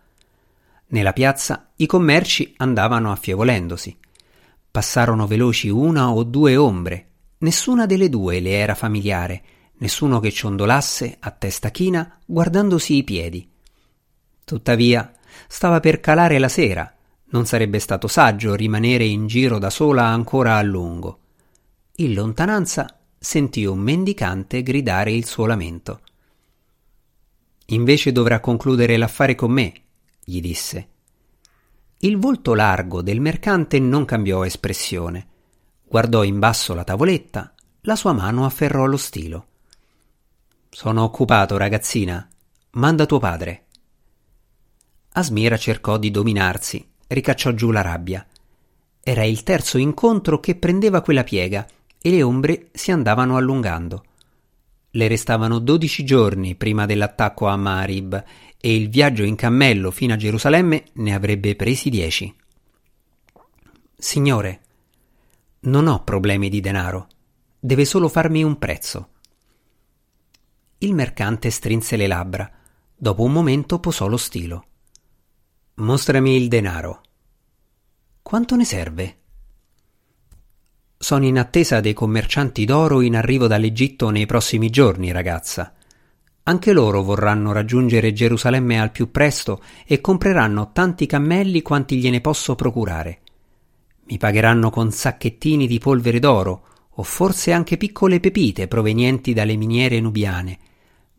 Nella 0.88 1.12
piazza 1.12 1.72
i 1.78 1.86
commerci 1.88 2.54
andavano 2.58 3.12
affievolendosi. 3.12 3.98
Passarono 4.72 5.26
veloci 5.26 5.70
una 5.70 6.12
o 6.12 6.24
due 6.24 6.56
ombre. 6.56 7.08
Nessuna 7.40 7.86
delle 7.88 8.10
due 8.10 8.40
le 8.40 8.52
era 8.52 8.76
familiare, 8.76 9.42
nessuno 9.78 10.20
che 10.20 10.32
ciondolasse 10.32 11.18
a 11.20 11.32
testa 11.32 11.70
china 11.70 12.20
guardandosi 12.26 12.96
i 12.96 13.04
piedi. 13.04 13.50
Tuttavia, 14.44 15.12
stava 15.48 15.80
per 15.80 16.00
calare 16.00 16.38
la 16.38 16.50
sera. 16.50 16.94
Non 17.32 17.46
sarebbe 17.46 17.80
stato 17.80 18.08
saggio 18.08 18.56
rimanere 18.56 19.06
in 19.06 19.28
giro 19.28 19.58
da 19.58 19.70
sola 19.70 20.06
ancora 20.06 20.58
a 20.58 20.62
lungo. 20.62 21.20
In 21.98 22.14
lontananza 22.14 22.99
sentì 23.20 23.66
un 23.66 23.80
mendicante 23.80 24.64
gridare 24.64 25.12
il 25.12 25.26
suo 25.26 25.46
lamento. 25.46 26.02
Invece 27.68 28.12
dovrà 28.12 28.40
concludere 28.40 28.98
l'affare 28.98 29.36
con 29.36 29.52
me, 29.52 29.74
gli 30.24 30.40
disse. 30.40 30.88
Il 32.00 32.18
volto 32.18 32.54
largo 32.54 33.02
del 33.02 33.20
mercante 33.20 33.78
non 33.80 34.06
cambiò 34.06 34.44
espressione. 34.44 35.28
Guardò 35.84 36.24
in 36.24 36.40
basso 36.40 36.74
la 36.74 36.86
tavoletta, 36.86 37.54
la 37.82 37.96
sua 37.96 38.14
mano 38.14 38.46
afferrò 38.46 38.86
lo 38.86 38.98
stilo. 38.98 39.48
Sono 40.70 41.04
occupato, 41.04 41.58
ragazzina. 41.58 42.28
Manda 42.72 43.06
tuo 43.06 43.20
padre. 43.20 43.66
Asmira 45.14 45.58
cercò 45.58 45.98
di 45.98 46.12
dominarsi, 46.12 46.88
ricacciò 47.08 47.52
giù 47.52 47.72
la 47.72 47.82
rabbia. 47.82 48.26
Era 49.02 49.26
il 49.26 49.44
terzo 49.44 49.78
incontro 49.78 50.40
che 50.40 50.56
prendeva 50.56 51.02
quella 51.02 51.24
piega 51.24 51.68
e 52.02 52.10
le 52.10 52.24
ombre 52.24 52.70
si 52.72 52.92
andavano 52.92 53.38
allungando. 53.38 54.04
Le 54.92 55.08
restavano 55.08 55.60
dodici 55.60 56.04
giorni 56.04 56.56
prima 56.56 56.86
dell'attacco 56.86 57.48
a 57.48 57.56
Marib 57.56 58.24
e 58.60 58.76
il 58.76 58.90
viaggio 58.90 59.24
in 59.24 59.36
cammello 59.36 59.92
fino 59.92 60.14
a 60.14 60.18
Gerusalemme 60.18 60.86
ne 60.94 61.14
avrebbe 61.14 61.56
presi 61.56 61.90
dieci. 61.90 62.34
Signore, 63.96 64.62
non 65.62 65.88
ho 65.88 66.04
problemi 66.04 66.50
di 66.50 66.62
denaro, 66.62 67.08
deve 67.60 67.86
solo 67.86 68.08
farmi 68.08 68.44
un 68.44 68.58
prezzo. 68.58 69.10
Il 70.80 70.94
mercante 70.94 71.50
strinse 71.50 71.98
le 71.98 72.08
labbra, 72.08 72.50
dopo 72.96 73.24
un 73.24 73.34
momento 73.34 73.80
posò 73.80 74.08
lo 74.08 74.18
stilo. 74.18 74.66
Mostrami 75.76 76.36
il 76.36 76.48
denaro. 76.48 77.02
Quanto 78.22 78.56
ne 78.56 78.66
serve? 78.66 79.19
Sono 81.02 81.26
in 81.26 81.40
attesa 81.40 81.80
dei 81.80 81.94
commercianti 81.94 82.66
d'oro 82.66 83.00
in 83.00 83.16
arrivo 83.16 83.48
dall'Egitto 83.48 84.10
nei 84.10 84.26
prossimi 84.26 84.70
giorni, 84.70 85.14
ragazza. 85.14 85.74
Anche 86.44 86.74
loro 86.74 87.04
vorranno 87.04 87.54
raggiungere 87.54 88.12
Gerusalemme 88.12 88.82
al 88.82 88.92
più 88.92 89.10
presto 89.10 89.64
e 89.88 90.02
compreranno 90.02 90.72
tanti 90.74 91.06
cammelli 91.06 91.62
quanti 91.62 91.98
gliene 91.98 92.20
posso 92.20 92.54
procurare. 92.56 93.22
Mi 94.08 94.18
pagheranno 94.18 94.70
con 94.70 94.92
sacchettini 94.92 95.68
di 95.68 95.80
polvere 95.80 96.20
d'oro, 96.20 96.66
o 96.90 97.04
forse 97.04 97.54
anche 97.54 97.78
piccole 97.78 98.20
pepite 98.20 98.68
provenienti 98.68 99.32
dalle 99.32 99.56
miniere 99.56 100.02
nubiane. 100.02 100.58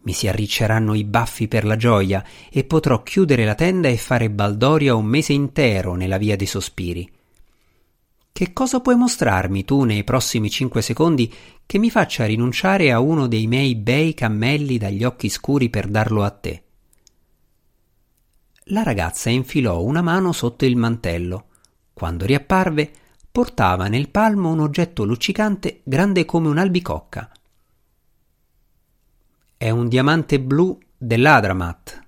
Mi 0.03 0.13
si 0.13 0.29
arricceranno 0.29 0.93
i 0.93 1.05
baffi 1.05 1.49
per 1.49 1.65
la 1.65 1.77
gioia 1.77 2.23
e 2.53 2.65
potrò 2.65 3.03
chiudere 3.03 3.47
la 3.47 3.55
tenda 3.55 3.89
e 3.89 3.97
fare 3.97 4.29
baldoria 4.29 4.95
un 4.95 5.07
mese 5.07 5.33
intero 5.33 5.95
nella 5.95 6.19
via 6.19 6.37
dei 6.37 6.47
sospiri. 6.47 7.11
Che 8.33 8.53
cosa 8.53 8.81
puoi 8.81 8.97
mostrarmi 8.97 9.65
tu 9.65 9.85
nei 9.85 10.05
prossimi 10.05 10.49
cinque 10.49 10.83
secondi 10.83 11.33
che 11.67 11.79
mi 11.79 11.91
faccia 11.91 12.25
rinunciare 12.25 12.91
a 12.91 13.01
uno 13.01 13.27
dei 13.27 13.47
miei 13.47 13.75
bei 13.75 14.15
cammelli 14.15 14.79
dagli 14.79 15.05
occhi 15.05 15.29
scuri 15.29 15.69
per 15.69 15.89
darlo 15.89 16.23
a 16.23 16.31
te? 16.31 16.63
La 18.65 18.83
ragazza 18.83 19.31
infilò 19.31 19.83
una 19.83 20.01
mano 20.01 20.33
sotto 20.33 20.65
il 20.65 20.77
mantello. 20.77 21.49
Quando 21.93 22.25
riapparve, 22.25 22.91
portava 23.31 23.89
nel 23.89 24.09
palmo 24.09 24.51
un 24.51 24.61
oggetto 24.61 25.05
luccicante 25.05 25.81
grande 25.85 26.25
come 26.25 26.49
un'albicocca. 26.49 27.31
È 29.57 29.69
un 29.69 29.89
diamante 29.89 30.41
blu 30.41 30.79
dell'Adramat, 30.97 32.07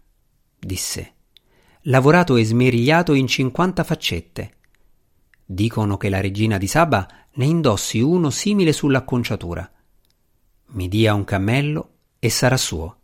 disse, 0.59 1.13
lavorato 1.83 2.37
e 2.37 2.45
smerigliato 2.45 3.13
in 3.13 3.27
cinquanta 3.27 3.85
faccette. 3.85 4.55
Dicono 5.53 5.99
che 5.99 6.09
la 6.09 6.23
regina 6.23 6.57
di 6.57 6.67
Saba 6.67 7.07
ne 7.33 7.45
indossi 7.45 8.01
uno 8.01 8.31
simile 8.31 8.73
sull'acconciatura. 8.73 9.71
Mi 10.69 10.89
dia 10.89 11.13
un 11.13 11.25
cammello 11.25 11.91
e 12.19 12.31
sarà 12.31 12.57
suo. 12.57 12.97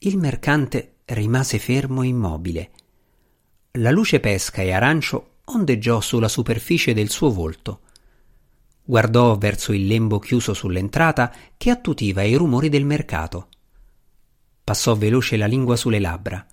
Il 0.00 0.18
mercante 0.18 0.96
rimase 1.06 1.58
fermo 1.58 2.02
immobile. 2.02 2.72
La 3.78 3.90
luce 3.90 4.20
pesca 4.20 4.60
e 4.60 4.70
arancio 4.72 5.36
ondeggiò 5.44 6.02
sulla 6.02 6.28
superficie 6.28 6.92
del 6.92 7.08
suo 7.08 7.30
volto. 7.30 7.80
Guardò 8.84 9.38
verso 9.38 9.72
il 9.72 9.86
lembo 9.86 10.18
chiuso 10.18 10.52
sull'entrata 10.52 11.32
che 11.56 11.70
attutiva 11.70 12.22
i 12.22 12.34
rumori 12.34 12.68
del 12.68 12.84
mercato. 12.84 13.48
Passò 14.62 14.94
veloce 14.94 15.38
la 15.38 15.46
lingua 15.46 15.76
sulle 15.76 16.00
labbra. 16.00 16.46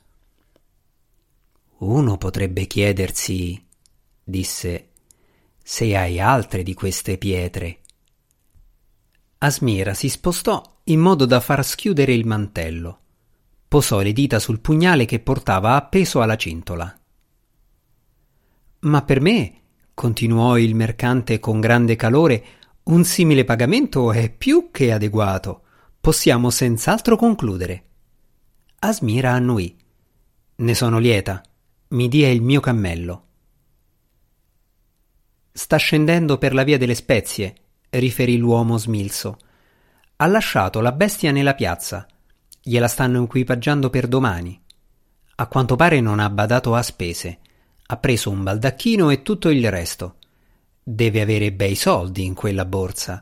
Uno 1.80 2.18
potrebbe 2.18 2.68
chiedersi 2.68 3.68
disse 4.24 4.90
se 5.64 5.96
hai 5.96 6.20
altre 6.20 6.64
di 6.64 6.74
queste 6.74 7.18
pietre. 7.18 7.80
Asmira 9.40 9.94
si 9.94 10.10
spostò 10.10 10.82
in 10.86 11.00
modo 11.00 11.26
da 11.26 11.40
far 11.40 11.64
schiudere 11.64 12.14
il 12.14 12.26
mantello. 12.26 13.00
Posò 13.68 14.02
le 14.02 14.12
dita 14.12 14.40
sul 14.40 14.60
pugnale 14.60 15.06
che 15.06 15.20
portava 15.20 15.76
appeso 15.76 16.22
alla 16.22 16.36
cintola. 16.36 16.94
Ma 18.80 19.02
per 19.04 19.22
me, 19.22 19.62
continuò 19.94 20.58
il 20.58 20.76
mercante 20.76 21.40
con 21.40 21.60
grande 21.60 21.96
calore, 21.96 22.46
un 22.84 23.04
simile 23.06 23.46
pagamento 23.46 24.12
è 24.12 24.30
più 24.30 24.70
che 24.72 24.92
adeguato. 24.92 25.64
Possiamo 26.02 26.50
senz'altro 26.50 27.16
concludere. 27.16 27.86
Asmira 28.80 29.32
annuì. 29.32 29.76
Ne 30.56 30.74
sono 30.74 30.98
lieta. 30.98 31.42
Mi 31.90 32.08
dia 32.08 32.30
il 32.30 32.42
mio 32.42 32.60
cammello. 32.60 33.28
Sta 35.54 35.76
scendendo 35.76 36.38
per 36.38 36.54
la 36.54 36.64
via 36.64 36.78
delle 36.78 36.96
spezie, 36.96 37.56
riferì 37.90 38.38
l'uomo 38.38 38.78
smilzo. 38.78 39.38
Ha 40.18 40.26
lasciato 40.28 40.80
la 40.80 40.94
bestia 40.94 41.32
nella 41.32 41.56
piazza. 41.56 42.08
Gliela 42.62 42.88
stanno 42.88 43.24
equipaggiando 43.24 43.90
per 43.90 44.08
domani. 44.08 44.60
A 45.36 45.48
quanto 45.48 45.76
pare 45.76 46.00
non 46.00 46.20
ha 46.20 46.30
badato 46.30 46.76
a 46.76 46.82
spese. 46.82 47.40
Ha 47.88 47.98
preso 47.98 48.30
un 48.30 48.44
baldacchino 48.44 49.10
e 49.10 49.24
tutto 49.24 49.50
il 49.50 49.70
resto. 49.70 50.18
Deve 50.82 51.22
avere 51.22 51.52
bei 51.52 51.76
soldi 51.76 52.24
in 52.24 52.34
quella 52.34 52.66
borsa. 52.66 53.22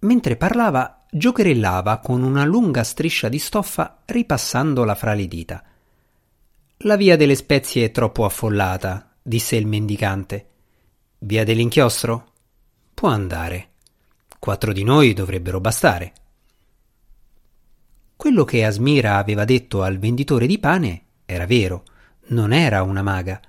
Mentre 0.00 0.36
parlava, 0.36 1.04
giocherellava 1.10 1.98
con 1.98 2.22
una 2.22 2.44
lunga 2.44 2.82
striscia 2.82 3.28
di 3.28 3.38
stoffa 3.38 4.02
ripassandola 4.04 4.94
fra 4.94 5.14
le 5.14 5.28
dita. 5.28 5.62
La 6.78 6.96
via 6.96 7.16
delle 7.16 7.36
spezie 7.36 7.84
è 7.84 7.90
troppo 7.92 8.24
affollata, 8.24 9.14
disse 9.22 9.54
il 9.56 9.66
mendicante. 9.66 10.48
Via 11.26 11.42
dell'inchiostro? 11.42 12.32
Può 12.92 13.08
andare. 13.08 13.70
Quattro 14.38 14.74
di 14.74 14.84
noi 14.84 15.14
dovrebbero 15.14 15.58
bastare. 15.58 16.12
Quello 18.14 18.44
che 18.44 18.62
Asmira 18.62 19.16
aveva 19.16 19.46
detto 19.46 19.82
al 19.82 19.96
venditore 19.96 20.46
di 20.46 20.58
pane 20.58 21.04
era 21.24 21.46
vero, 21.46 21.84
non 22.26 22.52
era 22.52 22.82
una 22.82 23.00
maga, 23.00 23.40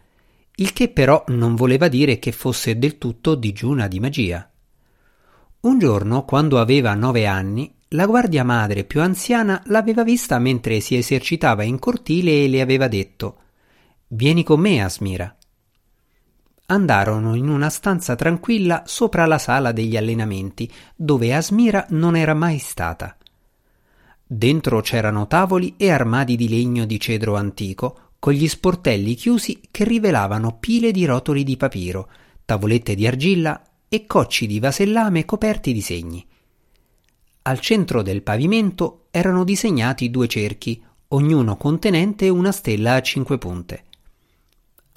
il 0.56 0.72
che 0.72 0.88
però 0.88 1.26
non 1.28 1.56
voleva 1.56 1.90
dire 1.90 2.18
che 2.18 2.32
fosse 2.32 2.80
del 2.80 2.98
tutto 2.98 3.36
digiuna 3.36 3.90
di 3.90 4.00
magia. 4.00 4.50
Un 5.60 5.78
giorno, 5.78 6.24
quando 6.24 6.62
aveva 6.62 6.94
nove 6.94 7.26
anni, 7.26 7.76
la 7.90 8.06
guardia 8.06 8.46
madre 8.46 8.86
più 8.86 9.02
anziana 9.02 9.62
l'aveva 9.66 10.06
vista 10.06 10.40
mentre 10.40 10.80
si 10.80 10.96
esercitava 10.96 11.64
in 11.64 11.78
cortile 11.80 12.46
e 12.46 12.48
le 12.48 12.62
aveva 12.62 12.88
detto 12.88 13.40
Vieni 14.08 14.44
con 14.44 14.62
me, 14.62 14.82
Asmira 14.82 15.36
andarono 16.68 17.36
in 17.36 17.48
una 17.48 17.70
stanza 17.70 18.16
tranquilla 18.16 18.84
sopra 18.86 19.26
la 19.26 19.38
sala 19.38 19.72
degli 19.72 19.98
allenamenti, 19.98 20.72
dove 20.96 21.34
Asmira 21.34 21.86
non 21.90 22.16
era 22.16 22.34
mai 22.34 22.58
stata. 22.58 23.16
Dentro 24.28 24.82
c'erano 24.82 25.28
tavoli 25.28 25.76
e 25.78 25.92
armadi 25.92 26.36
di 26.36 26.50
legno 26.50 26.86
di 26.86 27.00
cedro 27.00 27.36
antico, 27.36 28.00
con 28.18 28.34
gli 28.34 28.48
sportelli 28.48 29.14
chiusi 29.14 29.62
che 29.70 29.84
rivelavano 29.84 30.58
pile 30.60 30.92
di 30.92 31.06
rotoli 31.06 31.44
di 31.44 31.58
papiro, 31.58 32.10
tavolette 32.44 32.96
di 32.96 33.06
argilla 33.06 33.62
e 33.88 34.08
cocci 34.08 34.48
di 34.48 34.60
vasellame 34.60 35.26
coperti 35.26 35.72
di 35.74 35.82
segni. 35.82 36.26
Al 37.44 37.60
centro 37.60 38.02
del 38.02 38.24
pavimento 38.24 39.06
erano 39.12 39.44
disegnati 39.44 40.10
due 40.10 40.28
cerchi, 40.28 40.82
ognuno 41.10 41.56
contenente 41.58 42.28
una 42.30 42.52
stella 42.52 42.96
a 42.96 43.02
cinque 43.04 43.38
punte. 43.38 43.84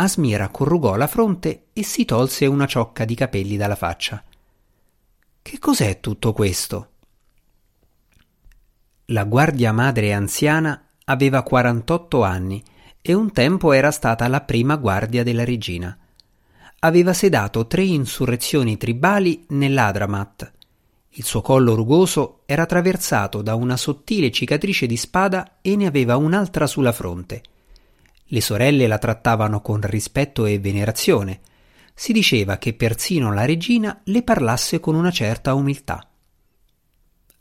Asmira 0.01 0.49
corrugò 0.51 0.95
la 0.95 1.09
fronte 1.09 1.67
e 1.73 1.83
si 1.83 2.05
tolse 2.05 2.47
una 2.47 2.67
ciocca 2.67 3.05
di 3.05 3.17
capelli 3.17 3.57
dalla 3.57 3.75
faccia. 3.75 4.23
Che 5.43 5.59
cos'è 5.59 5.99
tutto 5.99 6.33
questo? 6.33 6.91
La 9.07 9.25
guardia 9.25 9.73
madre 9.73 10.13
anziana 10.13 10.91
aveva 11.07 11.43
48 11.43 12.23
anni 12.23 12.63
e 13.03 13.13
un 13.13 13.33
tempo 13.33 13.73
era 13.73 13.91
stata 13.91 14.29
la 14.29 14.43
prima 14.43 14.77
guardia 14.77 15.25
della 15.25 15.45
regina. 15.45 15.99
Aveva 16.81 17.13
sedato 17.13 17.67
tre 17.67 17.83
insurrezioni 17.83 18.77
tribali 18.77 19.47
nell'Adramat. 19.49 20.53
Il 21.11 21.25
suo 21.25 21.41
collo 21.41 21.75
rugoso 21.75 22.43
era 22.47 22.67
traversato 22.67 23.43
da 23.43 23.57
una 23.57 23.77
sottile 23.77 24.31
cicatrice 24.31 24.87
di 24.87 24.97
spada 24.97 25.59
e 25.61 25.75
ne 25.75 25.87
aveva 25.87 26.17
un'altra 26.17 26.69
sulla 26.69 26.93
fronte. 26.93 27.43
Le 28.31 28.41
sorelle 28.43 28.87
la 28.87 28.99
trattavano 28.99 29.63
con 29.63 29.81
rispetto 29.81 30.45
e 30.45 30.59
venerazione. 30.59 31.41
Si 31.95 32.13
diceva 32.13 32.59
che 32.59 32.75
persino 32.75 33.33
la 33.33 33.47
regina 33.47 34.01
le 34.05 34.23
parlasse 34.23 34.81
con 34.81 34.95
una 34.95 35.11
certa 35.11 35.55
umiltà. 35.55 36.07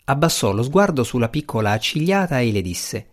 Abbassò 0.06 0.54
lo 0.54 0.64
sguardo 0.64 1.04
sulla 1.04 1.28
piccola 1.28 1.72
accigliata 1.72 2.40
e 2.40 2.52
le 2.54 2.62
disse 2.62 3.10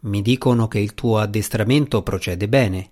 Mi 0.00 0.20
dicono 0.20 0.66
che 0.66 0.80
il 0.80 0.94
tuo 0.94 1.18
addestramento 1.18 2.02
procede 2.02 2.48
bene. 2.48 2.90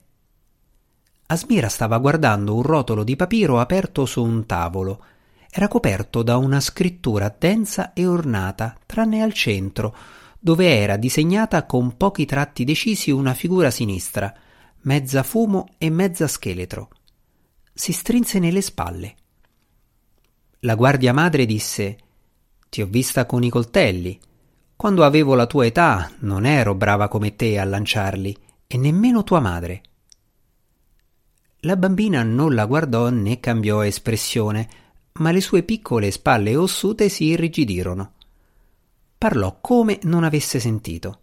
Asmira 1.27 1.69
stava 1.69 1.99
guardando 1.99 2.55
un 2.55 2.63
rotolo 2.63 3.03
di 3.03 3.17
papiro 3.17 3.59
aperto 3.59 4.07
su 4.07 4.23
un 4.23 4.47
tavolo. 4.47 5.05
Era 5.51 5.67
coperto 5.67 6.23
da 6.23 6.37
una 6.37 6.61
scrittura 6.61 7.35
densa 7.37 7.93
e 7.93 8.07
ornata, 8.07 8.77
tranne 8.87 9.23
al 9.23 9.33
centro, 9.33 9.97
dove 10.43 10.75
era 10.75 10.97
disegnata 10.97 11.67
con 11.67 11.99
pochi 11.99 12.25
tratti 12.25 12.65
decisi 12.65 13.11
una 13.11 13.35
figura 13.35 13.71
sinistra, 13.71 14.35
mezza 14.83 15.23
fumo 15.23 15.69
e 15.77 15.91
mezza 15.91 16.27
scheletro. 16.27 16.89
Si 17.75 17.93
strinse 17.93 18.39
nelle 18.39 18.63
spalle. 18.63 19.15
La 20.61 20.75
guardia 20.75 21.13
madre 21.13 21.45
disse 21.45 21.99
Ti 22.71 22.81
ho 22.81 22.87
vista 22.87 23.27
con 23.27 23.45
i 23.45 23.51
coltelli. 23.51 24.19
Quando 24.77 25.05
avevo 25.05 25.35
la 25.35 25.47
tua 25.47 25.67
età 25.67 26.11
non 26.21 26.47
ero 26.47 26.75
brava 26.75 27.09
come 27.09 27.37
te 27.37 27.59
a 27.59 27.65
lanciarli, 27.65 28.35
e 28.67 28.79
nemmeno 28.79 29.23
tua 29.23 29.41
madre. 29.41 29.83
La 31.61 31.77
bambina 31.77 32.23
non 32.23 32.55
la 32.55 32.65
guardò 32.65 33.11
né 33.11 33.41
cambiò 33.41 33.83
espressione, 33.83 34.69
ma 35.15 35.33
le 35.33 35.43
sue 35.43 35.65
piccole 35.65 36.11
spalle 36.11 36.57
ossute 36.57 37.11
si 37.11 37.25
irrigidirono 37.25 38.15
parlò 39.21 39.59
come 39.61 39.99
non 40.05 40.25
avesse 40.25 40.59
sentito. 40.59 41.21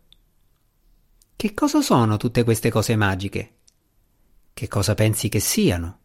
Che 1.35 1.53
cosa 1.55 1.81
sono 1.81 2.17
tutte 2.17 2.43
queste 2.43 2.69
cose 2.69 2.95
magiche? 2.95 3.55
Che 4.53 4.67
cosa 4.67 4.93
pensi 4.93 5.29
che 5.29 5.39
siano? 5.39 5.99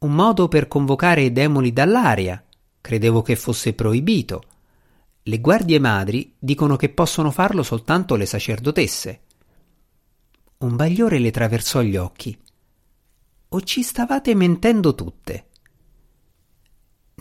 Un 0.00 0.12
modo 0.12 0.46
per 0.46 0.68
convocare 0.68 1.22
i 1.22 1.32
demoni 1.32 1.72
dall'aria. 1.72 2.44
Credevo 2.82 3.22
che 3.22 3.34
fosse 3.34 3.72
proibito. 3.72 4.42
Le 5.22 5.40
guardie 5.40 5.78
madri 5.78 6.34
dicono 6.38 6.76
che 6.76 6.90
possono 6.90 7.30
farlo 7.30 7.62
soltanto 7.62 8.14
le 8.14 8.26
sacerdotesse. 8.26 9.20
Un 10.58 10.76
bagliore 10.76 11.18
le 11.18 11.30
traversò 11.30 11.80
gli 11.80 11.96
occhi. 11.96 12.38
O 13.48 13.60
ci 13.62 13.82
stavate 13.82 14.34
mentendo 14.34 14.94
tutte? 14.94 15.46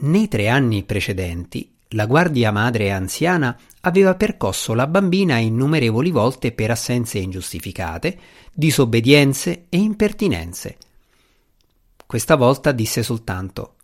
Nei 0.01 0.27
tre 0.27 0.49
anni 0.49 0.83
precedenti 0.83 1.75
la 1.91 2.05
guardia 2.05 2.51
madre 2.51 2.91
anziana 2.91 3.57
aveva 3.81 4.15
percosso 4.15 4.73
la 4.73 4.87
bambina 4.87 5.37
innumerevoli 5.37 6.11
volte 6.11 6.51
per 6.51 6.71
assenze 6.71 7.19
ingiustificate, 7.19 8.19
disobbedienze 8.53 9.67
e 9.69 9.77
impertinenze. 9.77 10.77
Questa 12.05 12.35
volta 12.35 12.71
disse 12.71 13.03
soltanto 13.03 13.75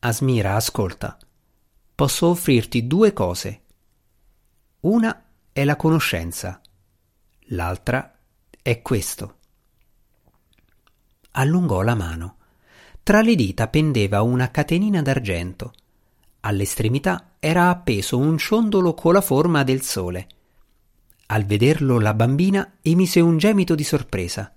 Asmira, 0.00 0.56
ascolta, 0.56 1.18
posso 1.94 2.28
offrirti 2.28 2.86
due 2.86 3.12
cose. 3.12 3.62
Una 4.80 5.24
è 5.52 5.64
la 5.64 5.76
conoscenza, 5.76 6.60
l'altra 7.48 8.18
è 8.62 8.82
questo. 8.82 9.36
Allungò 11.32 11.82
la 11.82 11.94
mano. 11.94 12.36
Tra 13.02 13.22
le 13.22 13.34
dita 13.34 13.68
pendeva 13.68 14.22
una 14.22 14.50
catenina 14.50 15.02
d'argento 15.02 15.72
All'estremità 16.40 17.32
era 17.38 17.68
appeso 17.68 18.16
un 18.16 18.38
ciondolo 18.38 18.94
con 18.94 19.12
la 19.12 19.20
forma 19.20 19.62
del 19.62 19.82
sole. 19.82 20.26
Al 21.26 21.44
vederlo 21.44 22.00
la 22.00 22.14
bambina 22.14 22.78
emise 22.80 23.20
un 23.20 23.36
gemito 23.36 23.74
di 23.74 23.84
sorpresa. 23.84 24.52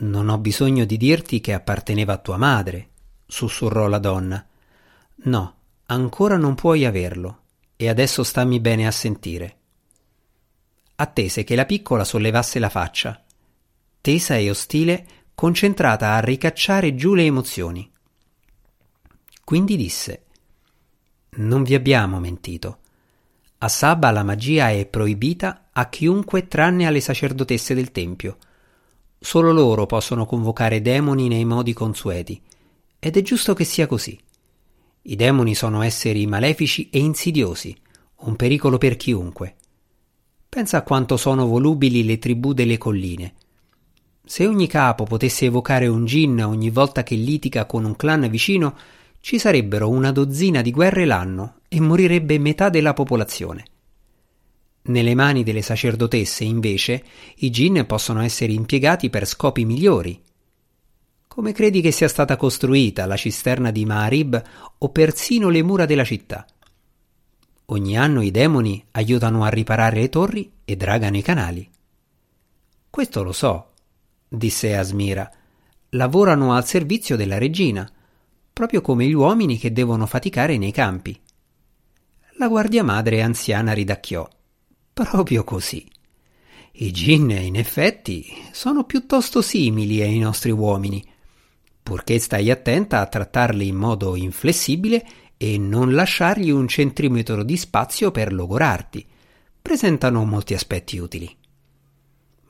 Non 0.00 0.28
ho 0.28 0.38
bisogno 0.38 0.84
di 0.84 0.96
dirti 0.96 1.40
che 1.40 1.52
apparteneva 1.52 2.14
a 2.14 2.18
tua 2.18 2.38
madre, 2.38 2.88
sussurrò 3.26 3.88
la 3.88 3.98
donna. 3.98 4.44
No, 5.24 5.54
ancora 5.86 6.36
non 6.36 6.54
puoi 6.54 6.84
averlo, 6.84 7.42
e 7.76 7.88
adesso 7.88 8.22
stammi 8.22 8.58
bene 8.58 8.86
a 8.86 8.90
sentire. 8.90 9.56
Attese 10.96 11.44
che 11.44 11.54
la 11.54 11.66
piccola 11.66 12.04
sollevasse 12.04 12.58
la 12.58 12.68
faccia, 12.68 13.22
tesa 14.00 14.36
e 14.36 14.50
ostile, 14.50 15.06
concentrata 15.34 16.14
a 16.14 16.20
ricacciare 16.20 16.94
giù 16.94 17.14
le 17.14 17.24
emozioni. 17.24 17.88
Quindi 19.44 19.76
disse 19.76 20.24
non 21.38 21.62
vi 21.62 21.74
abbiamo 21.74 22.20
mentito. 22.20 22.78
A 23.58 23.68
Saba 23.68 24.10
la 24.10 24.22
magia 24.22 24.70
è 24.70 24.86
proibita 24.86 25.68
a 25.72 25.88
chiunque 25.88 26.46
tranne 26.46 26.86
alle 26.86 27.00
sacerdotesse 27.00 27.74
del 27.74 27.90
Tempio. 27.90 28.38
Solo 29.18 29.52
loro 29.52 29.86
possono 29.86 30.26
convocare 30.26 30.80
demoni 30.80 31.26
nei 31.28 31.44
modi 31.44 31.72
consueti, 31.72 32.40
ed 32.98 33.16
è 33.16 33.22
giusto 33.22 33.54
che 33.54 33.64
sia 33.64 33.86
così. 33.86 34.18
I 35.02 35.16
demoni 35.16 35.54
sono 35.54 35.82
esseri 35.82 36.26
malefici 36.26 36.88
e 36.90 36.98
insidiosi, 36.98 37.76
un 38.20 38.36
pericolo 38.36 38.78
per 38.78 38.96
chiunque. 38.96 39.56
Pensa 40.48 40.78
a 40.78 40.82
quanto 40.82 41.16
sono 41.16 41.46
volubili 41.46 42.04
le 42.04 42.18
tribù 42.18 42.52
delle 42.52 42.78
colline. 42.78 43.34
Se 44.24 44.46
ogni 44.46 44.66
capo 44.66 45.04
potesse 45.04 45.46
evocare 45.46 45.86
un 45.86 46.04
gin 46.04 46.42
ogni 46.44 46.70
volta 46.70 47.02
che 47.02 47.14
litiga 47.14 47.64
con 47.64 47.84
un 47.84 47.96
clan 47.96 48.28
vicino, 48.28 48.76
ci 49.20 49.38
sarebbero 49.38 49.88
una 49.88 50.12
dozzina 50.12 50.62
di 50.62 50.70
guerre 50.70 51.04
l'anno 51.04 51.60
e 51.68 51.80
morirebbe 51.80 52.38
metà 52.38 52.68
della 52.68 52.94
popolazione. 52.94 53.64
Nelle 54.82 55.14
mani 55.14 55.42
delle 55.42 55.60
sacerdotesse, 55.60 56.44
invece, 56.44 57.04
i 57.36 57.50
gin 57.50 57.84
possono 57.86 58.22
essere 58.22 58.52
impiegati 58.52 59.10
per 59.10 59.26
scopi 59.26 59.64
migliori. 59.64 60.22
Come 61.26 61.52
credi 61.52 61.80
che 61.82 61.90
sia 61.90 62.08
stata 62.08 62.36
costruita 62.36 63.04
la 63.04 63.16
cisterna 63.16 63.70
di 63.70 63.84
Maharib 63.84 64.42
o 64.78 64.88
persino 64.88 65.50
le 65.50 65.62
mura 65.62 65.84
della 65.84 66.04
città? 66.04 66.46
Ogni 67.66 67.98
anno 67.98 68.22
i 68.22 68.30
demoni 68.30 68.82
aiutano 68.92 69.44
a 69.44 69.48
riparare 69.48 70.00
le 70.00 70.08
torri 70.08 70.50
e 70.64 70.74
dragano 70.74 71.18
i 71.18 71.22
canali. 71.22 71.68
Questo 72.88 73.22
lo 73.22 73.32
so, 73.32 73.72
disse 74.26 74.74
Asmira. 74.74 75.30
Lavorano 75.90 76.54
al 76.54 76.66
servizio 76.66 77.14
della 77.14 77.36
regina, 77.36 77.90
proprio 78.58 78.80
come 78.80 79.06
gli 79.06 79.12
uomini 79.12 79.56
che 79.56 79.72
devono 79.72 80.04
faticare 80.04 80.58
nei 80.58 80.72
campi. 80.72 81.16
La 82.38 82.48
guardia 82.48 82.82
madre 82.82 83.22
anziana 83.22 83.72
ridacchiò. 83.72 84.28
Proprio 84.92 85.44
così. 85.44 85.88
I 86.72 86.90
gin, 86.90 87.30
in 87.30 87.54
effetti, 87.54 88.26
sono 88.50 88.82
piuttosto 88.82 89.42
simili 89.42 90.02
ai 90.02 90.18
nostri 90.18 90.50
uomini, 90.50 91.00
purché 91.80 92.18
stai 92.18 92.50
attenta 92.50 92.98
a 92.98 93.06
trattarli 93.06 93.68
in 93.68 93.76
modo 93.76 94.16
inflessibile 94.16 95.06
e 95.36 95.56
non 95.56 95.94
lasciargli 95.94 96.50
un 96.50 96.66
centimetro 96.66 97.44
di 97.44 97.56
spazio 97.56 98.10
per 98.10 98.32
logorarti. 98.32 99.06
Presentano 99.62 100.24
molti 100.24 100.54
aspetti 100.54 100.98
utili. 100.98 101.32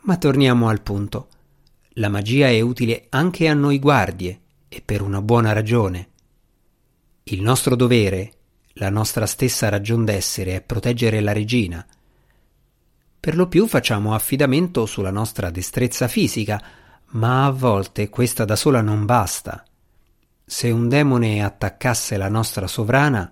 Ma 0.04 0.16
torniamo 0.16 0.70
al 0.70 0.80
punto. 0.80 1.28
La 1.96 2.08
magia 2.08 2.48
è 2.48 2.62
utile 2.62 3.08
anche 3.10 3.46
a 3.46 3.52
noi 3.52 3.78
guardie 3.78 4.40
e 4.68 4.82
per 4.82 5.02
una 5.02 5.22
buona 5.22 5.52
ragione. 5.52 6.08
Il 7.24 7.42
nostro 7.42 7.76
dovere, 7.76 8.32
la 8.74 8.90
nostra 8.90 9.26
stessa 9.26 9.68
ragion 9.68 10.04
d'essere 10.04 10.56
è 10.56 10.60
proteggere 10.60 11.20
la 11.20 11.32
regina. 11.32 11.86
Per 13.20 13.36
lo 13.36 13.48
più 13.48 13.66
facciamo 13.66 14.14
affidamento 14.14 14.86
sulla 14.86 15.10
nostra 15.10 15.50
destrezza 15.50 16.08
fisica, 16.08 16.62
ma 17.12 17.46
a 17.46 17.50
volte 17.50 18.08
questa 18.08 18.44
da 18.44 18.56
sola 18.56 18.80
non 18.80 19.04
basta 19.04 19.64
se 20.48 20.70
un 20.70 20.88
demone 20.88 21.44
attaccasse 21.44 22.16
la 22.16 22.30
nostra 22.30 22.66
sovrana, 22.66 23.30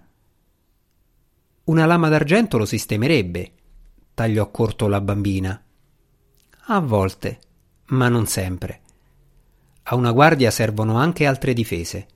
una 1.64 1.86
lama 1.86 2.10
d'argento 2.10 2.58
lo 2.58 2.66
sistemerebbe, 2.66 3.52
tagliò 4.12 4.50
corto 4.50 4.86
la 4.86 5.00
bambina. 5.00 5.58
A 6.66 6.78
volte, 6.80 7.40
ma 7.86 8.10
non 8.10 8.26
sempre. 8.26 8.82
A 9.88 9.94
una 9.94 10.10
guardia 10.10 10.50
servono 10.50 10.96
anche 10.96 11.26
altre 11.26 11.52
difese. 11.52 12.06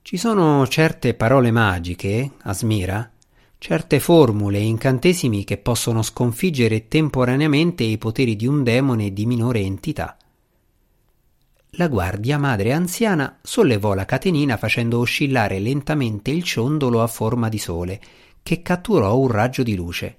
Ci 0.00 0.16
sono 0.16 0.66
certe 0.68 1.12
parole 1.12 1.50
magiche, 1.50 2.30
Asmira, 2.44 3.10
certe 3.58 4.00
formule 4.00 4.56
e 4.56 4.62
incantesimi 4.62 5.44
che 5.44 5.58
possono 5.58 6.00
sconfiggere 6.00 6.88
temporaneamente 6.88 7.84
i 7.84 7.98
poteri 7.98 8.36
di 8.36 8.46
un 8.46 8.62
demone 8.62 9.12
di 9.12 9.26
minore 9.26 9.60
entità. 9.60 10.16
La 11.72 11.88
guardia 11.88 12.38
madre 12.38 12.72
anziana 12.72 13.38
sollevò 13.42 13.92
la 13.92 14.06
catenina 14.06 14.56
facendo 14.56 14.98
oscillare 14.98 15.58
lentamente 15.58 16.30
il 16.30 16.42
ciondolo 16.42 17.02
a 17.02 17.06
forma 17.06 17.50
di 17.50 17.58
sole, 17.58 18.00
che 18.42 18.62
catturò 18.62 19.14
un 19.18 19.28
raggio 19.28 19.62
di 19.62 19.74
luce. 19.74 20.16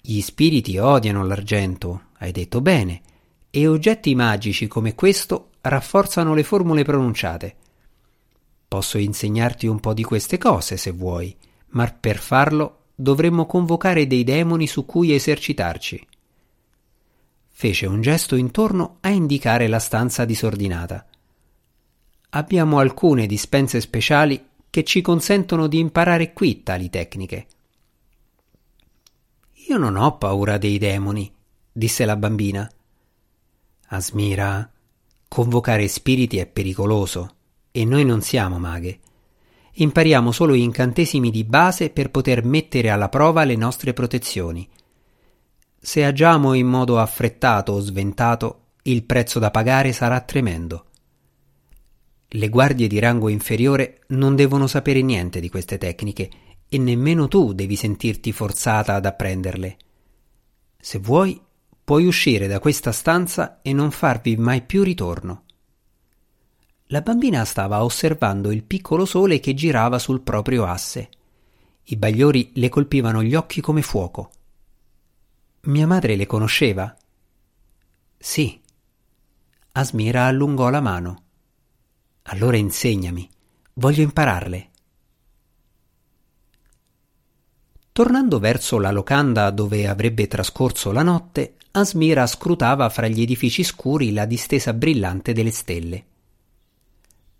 Gli 0.00 0.20
spiriti 0.20 0.78
odiano 0.78 1.24
l'argento, 1.24 2.02
hai 2.18 2.30
detto 2.30 2.60
bene, 2.60 3.00
e 3.60 3.68
oggetti 3.68 4.14
magici 4.14 4.66
come 4.66 4.94
questo 4.94 5.50
rafforzano 5.60 6.34
le 6.34 6.42
formule 6.42 6.84
pronunciate. 6.84 7.56
Posso 8.66 8.98
insegnarti 8.98 9.66
un 9.66 9.80
po' 9.80 9.94
di 9.94 10.02
queste 10.02 10.38
cose 10.38 10.76
se 10.76 10.90
vuoi, 10.90 11.34
ma 11.68 11.86
per 11.86 12.18
farlo 12.18 12.84
dovremmo 12.94 13.46
convocare 13.46 14.06
dei 14.06 14.24
demoni 14.24 14.66
su 14.66 14.84
cui 14.84 15.14
esercitarci 15.14 16.06
fece 17.58 17.86
un 17.86 18.00
gesto 18.00 18.36
intorno 18.36 18.98
a 19.00 19.08
indicare 19.08 19.66
la 19.66 19.80
stanza 19.80 20.24
disordinata. 20.24 21.04
Abbiamo 22.30 22.78
alcune 22.78 23.26
dispense 23.26 23.80
speciali 23.80 24.46
che 24.70 24.84
ci 24.84 25.00
consentono 25.00 25.66
di 25.66 25.80
imparare 25.80 26.32
qui 26.32 26.62
tali 26.62 26.88
tecniche. 26.88 27.46
Io 29.66 29.76
non 29.76 29.96
ho 29.96 30.18
paura 30.18 30.56
dei 30.56 30.78
demoni, 30.78 31.34
disse 31.72 32.04
la 32.04 32.14
bambina. 32.14 32.70
Asmira, 33.88 34.70
convocare 35.28 35.88
spiriti 35.88 36.38
è 36.38 36.46
pericoloso 36.46 37.34
e 37.70 37.84
noi 37.84 38.04
non 38.04 38.22
siamo 38.22 38.58
maghe. 38.58 39.00
Impariamo 39.74 40.32
solo 40.32 40.54
incantesimi 40.54 41.30
di 41.30 41.44
base 41.44 41.90
per 41.90 42.10
poter 42.10 42.44
mettere 42.44 42.90
alla 42.90 43.08
prova 43.08 43.44
le 43.44 43.56
nostre 43.56 43.92
protezioni 43.92 44.68
se 45.80 46.04
agiamo 46.04 46.54
in 46.54 46.66
modo 46.66 46.98
affrettato 46.98 47.72
o 47.72 47.80
sventato, 47.80 48.64
il 48.82 49.04
prezzo 49.04 49.38
da 49.38 49.50
pagare 49.50 49.92
sarà 49.92 50.20
tremendo. 50.20 50.86
Le 52.26 52.48
guardie 52.48 52.88
di 52.88 52.98
rango 52.98 53.28
inferiore 53.28 54.00
non 54.08 54.34
devono 54.34 54.66
sapere 54.66 55.02
niente 55.02 55.40
di 55.40 55.48
queste 55.48 55.78
tecniche 55.78 56.30
e 56.68 56.78
nemmeno 56.78 57.28
tu 57.28 57.52
devi 57.52 57.76
sentirti 57.76 58.32
forzata 58.32 58.94
ad 58.94 59.06
apprenderle. 59.06 59.76
Se 60.78 60.98
vuoi, 60.98 61.40
puoi 61.88 62.04
uscire 62.04 62.48
da 62.48 62.58
questa 62.58 62.92
stanza 62.92 63.60
e 63.62 63.72
non 63.72 63.90
farvi 63.90 64.36
mai 64.36 64.60
più 64.60 64.82
ritorno. 64.82 65.44
La 66.88 67.00
bambina 67.00 67.46
stava 67.46 67.82
osservando 67.82 68.50
il 68.50 68.62
piccolo 68.62 69.06
sole 69.06 69.40
che 69.40 69.54
girava 69.54 69.98
sul 69.98 70.20
proprio 70.20 70.66
asse. 70.66 71.08
I 71.84 71.96
bagliori 71.96 72.50
le 72.56 72.68
colpivano 72.68 73.22
gli 73.22 73.34
occhi 73.34 73.62
come 73.62 73.80
fuoco. 73.80 74.30
Mia 75.62 75.86
madre 75.86 76.14
le 76.16 76.26
conosceva? 76.26 76.94
Sì. 78.18 78.60
Asmira 79.72 80.26
allungò 80.26 80.68
la 80.68 80.82
mano. 80.82 81.22
Allora 82.24 82.58
insegnami, 82.58 83.26
voglio 83.72 84.02
impararle. 84.02 84.70
Tornando 87.92 88.38
verso 88.38 88.78
la 88.78 88.90
locanda 88.90 89.50
dove 89.50 89.88
avrebbe 89.88 90.28
trascorso 90.28 90.92
la 90.92 91.02
notte, 91.02 91.54
Asmira 91.72 92.26
scrutava 92.26 92.88
fra 92.88 93.08
gli 93.08 93.20
edifici 93.20 93.62
scuri 93.62 94.12
la 94.12 94.24
distesa 94.24 94.72
brillante 94.72 95.32
delle 95.32 95.50
stelle. 95.50 96.04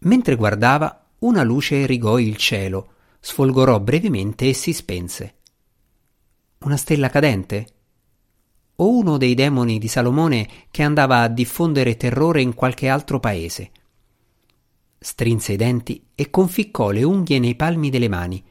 Mentre 0.01 0.37
guardava, 0.37 1.07
una 1.21 1.43
luce 1.43 1.87
rigò 1.87 2.19
il 2.19 2.37
cielo, 2.37 2.95
sfolgorò 3.21 3.81
brevemente 3.81 4.49
e 4.49 4.55
si 4.55 4.73
spense. 4.73 5.35
Una 6.59 6.77
stella 6.77 7.09
cadente? 7.11 7.73
o 8.81 8.97
uno 8.97 9.17
dei 9.17 9.35
demoni 9.35 9.79
di 9.79 9.89
Salomone 9.89 10.49
che 10.71 10.83
andava 10.83 11.23
a 11.23 11.29
diffondere 11.29 11.97
terrore 11.97 12.43
in 12.43 12.55
qualche 12.55 12.89
altro 12.89 13.19
paese. 13.19 13.71
Strinse 14.99 15.53
i 15.53 15.57
denti 15.57 16.07
e 16.15 16.31
conficcò 16.31 16.91
le 16.91 17.03
unghie 17.03 17.39
nei 17.41 17.57
palmi 17.57 17.91
delle 17.91 18.09
mani. 18.09 18.43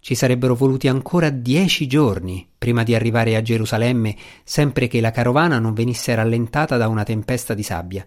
Ci 0.00 0.14
sarebbero 0.14 0.54
voluti 0.54 0.88
ancora 0.88 1.28
dieci 1.30 1.86
giorni 1.86 2.48
prima 2.56 2.82
di 2.82 2.94
arrivare 2.94 3.36
a 3.36 3.42
Gerusalemme, 3.42 4.16
sempre 4.44 4.86
che 4.88 5.00
la 5.00 5.10
carovana 5.10 5.58
non 5.58 5.74
venisse 5.74 6.14
rallentata 6.14 6.76
da 6.76 6.88
una 6.88 7.02
tempesta 7.02 7.54
di 7.54 7.62
sabbia. 7.62 8.06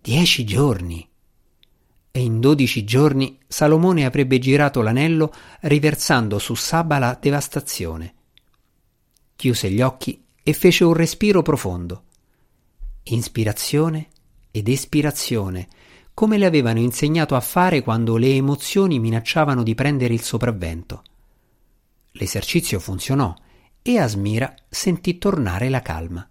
Dieci 0.00 0.44
giorni! 0.44 1.08
E 2.10 2.20
in 2.20 2.40
dodici 2.40 2.84
giorni 2.84 3.38
Salomone 3.46 4.04
avrebbe 4.04 4.38
girato 4.38 4.82
l'anello 4.82 5.32
riversando 5.60 6.38
su 6.38 6.54
Saba 6.54 6.98
la 6.98 7.16
devastazione. 7.18 8.14
Chiuse 9.34 9.70
gli 9.70 9.80
occhi 9.80 10.22
e 10.42 10.52
fece 10.52 10.84
un 10.84 10.92
respiro 10.92 11.40
profondo. 11.40 12.02
Inspirazione 13.04 14.08
ed 14.50 14.68
espirazione, 14.68 15.68
come 16.12 16.36
le 16.36 16.44
avevano 16.44 16.80
insegnato 16.80 17.34
a 17.34 17.40
fare 17.40 17.80
quando 17.80 18.16
le 18.16 18.34
emozioni 18.34 18.98
minacciavano 18.98 19.62
di 19.62 19.74
prendere 19.74 20.12
il 20.12 20.20
sopravvento. 20.20 21.02
L'esercizio 22.12 22.78
funzionò 22.78 23.34
e 23.80 23.98
Asmira 23.98 24.54
sentì 24.68 25.18
tornare 25.18 25.68
la 25.68 25.82
calma. 25.82 26.26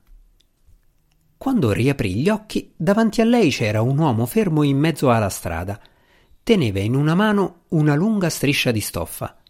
Quando 1.37 1.71
riaprì 1.71 2.15
gli 2.15 2.29
occhi, 2.29 2.71
davanti 2.77 3.19
a 3.19 3.25
lei 3.25 3.49
c'era 3.49 3.81
un 3.81 3.97
uomo 3.97 4.25
fermo 4.25 4.61
in 4.63 4.77
mezzo 4.77 5.09
alla 5.09 5.29
strada. 5.29 5.81
Teneva 6.43 6.79
in 6.79 6.95
una 6.95 7.15
mano 7.15 7.63
una 7.69 7.95
lunga 7.95 8.29
striscia 8.29 8.71
di 8.71 8.79
stoffa. 8.79 9.41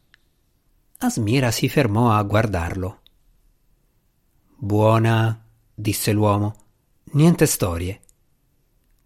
Asmira 0.99 1.51
si 1.51 1.67
fermò 1.67 2.11
a 2.11 2.23
guardarlo. 2.23 3.01
Buona, 4.55 5.45
disse 5.73 6.11
l'uomo. 6.13 6.55
Niente 7.13 7.45
storie. 7.45 7.99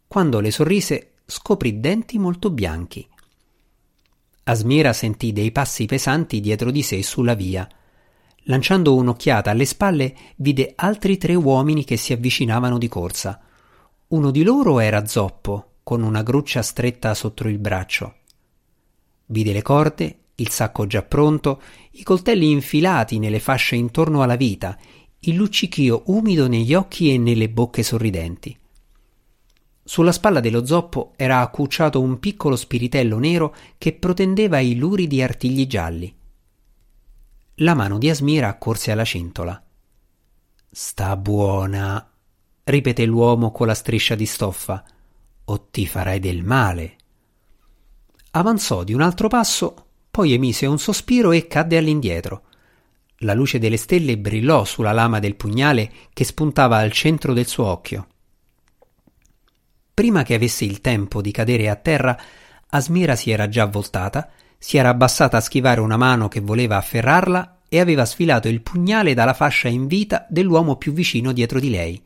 Quando 0.06 0.40
le 0.40 0.52
sorrise, 0.52 1.14
scoprì 1.26 1.80
denti 1.80 2.20
molto 2.20 2.52
bianchi. 2.52 3.08
Asmira 4.48 4.94
sentì 4.94 5.34
dei 5.34 5.52
passi 5.52 5.86
pesanti 5.86 6.40
dietro 6.40 6.70
di 6.70 6.84
sé 6.84 7.02
sulla 7.02 7.34
via. 7.34 7.68
Lanciando 8.44 8.94
un'occhiata 8.94 9.50
alle 9.50 9.66
spalle, 9.66 10.16
vide 10.36 10.74
altri 10.76 11.18
tre 11.18 11.34
uomini 11.34 11.84
che 11.84 11.98
si 11.98 12.14
avvicinavano 12.14 12.78
di 12.78 12.88
corsa. 12.88 13.42
Uno 14.10 14.30
di 14.30 14.44
loro 14.44 14.80
era 14.80 15.08
zoppo, 15.08 15.78
con 15.82 16.04
una 16.04 16.22
gruccia 16.22 16.62
stretta 16.62 17.16
sotto 17.16 17.48
il 17.48 17.58
braccio. 17.58 18.18
Vide 19.26 19.52
le 19.52 19.64
corde, 19.64 20.20
il 20.36 20.50
sacco 20.50 20.86
già 20.86 21.02
pronto, 21.02 21.60
i 21.94 22.04
coltelli 22.04 22.52
infilati 22.52 23.18
nelle 23.18 23.40
fasce 23.40 23.76
intorno 23.76 24.22
alla 24.22 24.36
vita, 24.36 24.78
il 25.22 25.34
luccichio 25.34 26.04
umido 26.06 26.48
negli 26.48 26.76
occhi 26.76 27.12
e 27.12 27.18
nelle 27.18 27.50
bocche 27.50 27.82
sorridenti. 27.82 28.56
Sulla 29.88 30.12
spalla 30.12 30.40
dello 30.40 30.66
zoppo 30.66 31.14
era 31.16 31.42
accucciato 31.42 32.02
un 32.02 32.18
piccolo 32.18 32.56
spiritello 32.56 33.20
nero 33.20 33.56
che 33.78 33.94
protendeva 33.94 34.58
i 34.58 34.76
luridi 34.76 35.22
artigli 35.22 35.68
gialli. 35.68 36.12
La 37.60 37.76
mano 37.76 38.00
di 38.00 38.10
Asmira 38.10 38.48
accorse 38.48 38.92
alla 38.92 39.06
cintola. 39.06 39.64
Sta 40.72 41.16
buona, 41.16 42.12
ripeté 42.64 43.06
l'uomo 43.06 43.52
con 43.52 43.68
la 43.68 43.76
striscia 43.76 44.16
di 44.16 44.26
stoffa, 44.26 44.84
o 45.46 45.68
ti 45.70 45.86
farai 45.86 46.20
del 46.20 46.44
male. 46.44 46.98
Avanzò 48.32 48.84
di 48.84 48.92
un 48.92 49.02
altro 49.02 49.28
passo, 49.28 49.86
poi 50.10 50.34
emise 50.34 50.66
un 50.66 50.80
sospiro 50.80 51.32
e 51.32 51.46
cadde 51.46 51.78
all'indietro. 51.78 52.46
La 53.20 53.36
luce 53.36 53.60
delle 53.60 53.78
stelle 53.78 54.18
brillò 54.18 54.66
sulla 54.66 54.94
lama 54.94 55.20
del 55.20 55.36
pugnale 55.36 55.92
che 56.12 56.24
spuntava 56.24 56.78
al 56.78 56.92
centro 56.92 57.34
del 57.34 57.46
suo 57.46 57.68
occhio. 57.68 58.08
Prima 59.96 60.24
che 60.24 60.34
avesse 60.34 60.66
il 60.66 60.82
tempo 60.82 61.22
di 61.22 61.32
cadere 61.32 61.70
a 61.70 61.78
terra, 61.78 62.20
Asmira 62.72 63.16
si 63.16 63.32
era 63.32 63.48
già 63.48 63.66
voltata, 63.66 64.30
si 64.58 64.76
era 64.76 64.90
abbassata 64.90 65.38
a 65.38 65.40
schivare 65.40 65.80
una 65.80 65.96
mano 65.96 66.28
che 66.28 66.42
voleva 66.42 66.76
afferrarla 66.76 67.60
e 67.70 67.80
aveva 67.80 68.04
sfilato 68.04 68.50
il 68.50 68.60
pugnale 68.60 69.14
dalla 69.14 69.34
fascia 69.34 69.70
in 69.70 69.88
vita 69.88 70.26
dell'uomo 70.28 70.76
più 70.76 70.92
vicino 70.92 71.32
dietro 71.32 71.62
di 71.62 71.70
lei. 71.70 72.04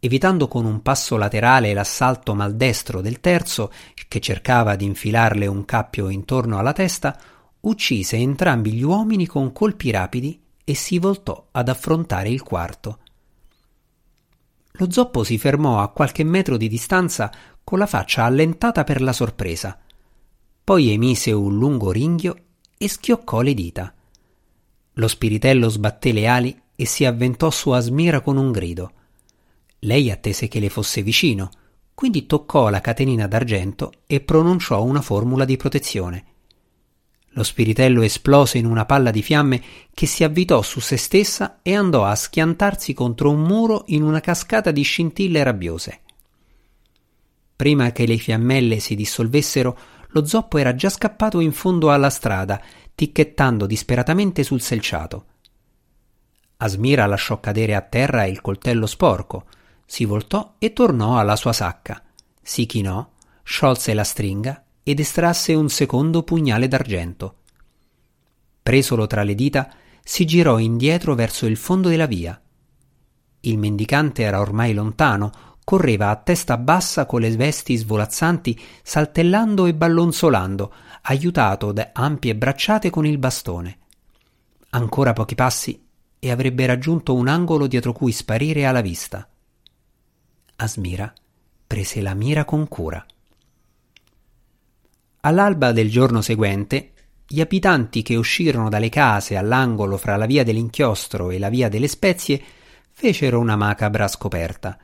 Evitando 0.00 0.48
con 0.48 0.64
un 0.64 0.82
passo 0.82 1.16
laterale 1.16 1.72
l'assalto 1.74 2.34
maldestro 2.34 3.00
del 3.00 3.20
terzo, 3.20 3.70
che 4.08 4.18
cercava 4.18 4.74
di 4.74 4.84
infilarle 4.84 5.46
un 5.46 5.64
cappio 5.64 6.08
intorno 6.08 6.58
alla 6.58 6.72
testa, 6.72 7.16
uccise 7.60 8.16
entrambi 8.16 8.72
gli 8.72 8.82
uomini 8.82 9.26
con 9.26 9.52
colpi 9.52 9.92
rapidi 9.92 10.42
e 10.64 10.74
si 10.74 10.98
voltò 10.98 11.46
ad 11.52 11.68
affrontare 11.68 12.30
il 12.30 12.42
quarto. 12.42 12.98
Lo 14.72 14.90
zoppo 14.90 15.22
si 15.22 15.38
fermò 15.38 15.80
a 15.80 15.88
qualche 15.88 16.24
metro 16.24 16.56
di 16.56 16.68
distanza 16.68 17.30
con 17.62 17.78
la 17.78 17.86
faccia 17.86 18.24
allentata 18.24 18.84
per 18.84 19.02
la 19.02 19.12
sorpresa. 19.12 19.78
Poi 20.64 20.90
emise 20.90 21.32
un 21.32 21.58
lungo 21.58 21.90
ringhio 21.90 22.36
e 22.78 22.88
schioccò 22.88 23.42
le 23.42 23.54
dita. 23.54 23.94
Lo 24.94 25.08
spiritello 25.08 25.68
sbatté 25.68 26.12
le 26.12 26.26
ali 26.26 26.62
e 26.74 26.86
si 26.86 27.04
avventò 27.04 27.50
su 27.50 27.70
Asmira 27.70 28.20
con 28.20 28.36
un 28.36 28.50
grido. 28.50 28.92
Lei 29.80 30.10
attese 30.10 30.48
che 30.48 30.60
le 30.60 30.68
fosse 30.68 31.02
vicino, 31.02 31.50
quindi 31.94 32.26
toccò 32.26 32.68
la 32.68 32.80
catenina 32.80 33.26
d'argento 33.26 33.92
e 34.06 34.20
pronunciò 34.20 34.82
una 34.82 35.00
formula 35.00 35.44
di 35.44 35.56
protezione. 35.56 36.24
Lo 37.34 37.42
spiritello 37.44 38.02
esplose 38.02 38.58
in 38.58 38.66
una 38.66 38.84
palla 38.84 39.10
di 39.10 39.22
fiamme 39.22 39.62
che 39.94 40.06
si 40.06 40.22
avvitò 40.22 40.60
su 40.60 40.80
se 40.80 40.98
stessa 40.98 41.60
e 41.62 41.74
andò 41.74 42.04
a 42.04 42.14
schiantarsi 42.14 42.92
contro 42.92 43.30
un 43.30 43.40
muro 43.40 43.84
in 43.86 44.02
una 44.02 44.20
cascata 44.20 44.70
di 44.70 44.82
scintille 44.82 45.42
rabbiose. 45.42 46.00
Prima 47.56 47.90
che 47.92 48.06
le 48.06 48.18
fiammelle 48.18 48.80
si 48.80 48.94
dissolvessero, 48.94 49.78
lo 50.08 50.26
zoppo 50.26 50.58
era 50.58 50.74
già 50.74 50.90
scappato 50.90 51.40
in 51.40 51.52
fondo 51.52 51.90
alla 51.90 52.10
strada, 52.10 52.60
ticchettando 52.94 53.64
disperatamente 53.64 54.42
sul 54.42 54.60
selciato. 54.60 55.26
Asmira 56.58 57.06
lasciò 57.06 57.40
cadere 57.40 57.74
a 57.74 57.80
terra 57.80 58.26
il 58.26 58.42
coltello 58.42 58.86
sporco, 58.86 59.46
si 59.86 60.04
voltò 60.04 60.56
e 60.58 60.74
tornò 60.74 61.18
alla 61.18 61.36
sua 61.36 61.54
sacca, 61.54 62.02
si 62.42 62.66
chinò, 62.66 63.08
sciolse 63.42 63.94
la 63.94 64.04
stringa 64.04 64.62
ed 64.82 65.00
estrasse 65.00 65.54
un 65.54 65.68
secondo 65.68 66.22
pugnale 66.22 66.68
d'argento. 66.68 67.36
Presolo 68.62 69.06
tra 69.06 69.22
le 69.22 69.34
dita, 69.34 69.72
si 70.02 70.24
girò 70.24 70.58
indietro 70.58 71.14
verso 71.14 71.46
il 71.46 71.56
fondo 71.56 71.88
della 71.88 72.06
via. 72.06 72.40
Il 73.40 73.58
mendicante 73.58 74.22
era 74.22 74.40
ormai 74.40 74.72
lontano, 74.72 75.56
correva 75.64 76.10
a 76.10 76.16
testa 76.16 76.56
bassa 76.56 77.06
con 77.06 77.20
le 77.20 77.34
vesti 77.36 77.76
svolazzanti, 77.76 78.58
saltellando 78.82 79.66
e 79.66 79.74
ballonzolando, 79.74 80.74
aiutato 81.02 81.72
da 81.72 81.90
ampie 81.92 82.34
bracciate 82.34 82.90
con 82.90 83.06
il 83.06 83.18
bastone. 83.18 83.78
Ancora 84.70 85.12
pochi 85.12 85.34
passi 85.34 85.86
e 86.18 86.30
avrebbe 86.30 86.66
raggiunto 86.66 87.14
un 87.14 87.28
angolo 87.28 87.66
dietro 87.66 87.92
cui 87.92 88.12
sparire 88.12 88.64
alla 88.64 88.80
vista. 88.80 89.28
Asmira 90.56 91.12
prese 91.66 92.00
la 92.00 92.14
mira 92.14 92.44
con 92.44 92.68
cura. 92.68 93.04
All'alba 95.24 95.70
del 95.70 95.88
giorno 95.88 96.20
seguente, 96.20 96.90
gli 97.28 97.40
abitanti 97.40 98.02
che 98.02 98.16
uscirono 98.16 98.68
dalle 98.68 98.88
case 98.88 99.36
all'angolo 99.36 99.96
fra 99.96 100.16
la 100.16 100.26
via 100.26 100.42
dell'inchiostro 100.42 101.30
e 101.30 101.38
la 101.38 101.48
via 101.48 101.68
delle 101.68 101.86
spezie 101.86 102.42
fecero 102.90 103.38
una 103.38 103.54
macabra 103.54 104.08
scoperta. 104.08 104.76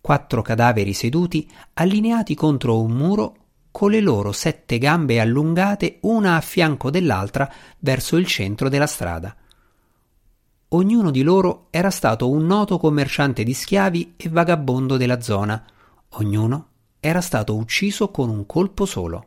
Quattro 0.00 0.42
cadaveri 0.42 0.92
seduti, 0.92 1.48
allineati 1.74 2.34
contro 2.34 2.82
un 2.82 2.90
muro, 2.90 3.36
con 3.70 3.92
le 3.92 4.00
loro 4.00 4.32
sette 4.32 4.78
gambe 4.78 5.20
allungate 5.20 5.98
una 6.00 6.34
a 6.34 6.40
fianco 6.40 6.90
dell'altra 6.90 7.48
verso 7.78 8.16
il 8.16 8.26
centro 8.26 8.68
della 8.68 8.88
strada. 8.88 9.36
Ognuno 10.70 11.12
di 11.12 11.22
loro 11.22 11.68
era 11.70 11.90
stato 11.90 12.28
un 12.28 12.44
noto 12.44 12.76
commerciante 12.76 13.44
di 13.44 13.54
schiavi 13.54 14.14
e 14.16 14.28
vagabondo 14.30 14.96
della 14.96 15.20
zona. 15.20 15.64
Ognuno 16.08 16.66
era 16.98 17.20
stato 17.20 17.54
ucciso 17.54 18.10
con 18.10 18.30
un 18.30 18.46
colpo 18.46 18.84
solo. 18.84 19.26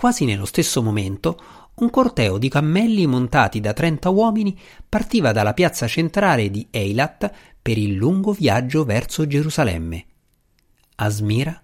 Quasi 0.00 0.24
nello 0.24 0.46
stesso 0.46 0.82
momento, 0.82 1.36
un 1.74 1.90
corteo 1.90 2.38
di 2.38 2.48
cammelli 2.48 3.06
montati 3.06 3.60
da 3.60 3.74
trenta 3.74 4.08
uomini 4.08 4.58
partiva 4.88 5.30
dalla 5.30 5.52
piazza 5.52 5.86
centrale 5.86 6.48
di 6.48 6.66
Eilat 6.70 7.30
per 7.60 7.76
il 7.76 7.96
lungo 7.96 8.32
viaggio 8.32 8.86
verso 8.86 9.26
Gerusalemme. 9.26 10.06
Asmira 10.94 11.62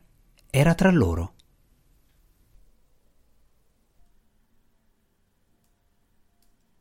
era 0.51 0.75
tra 0.75 0.91
loro. 0.91 1.36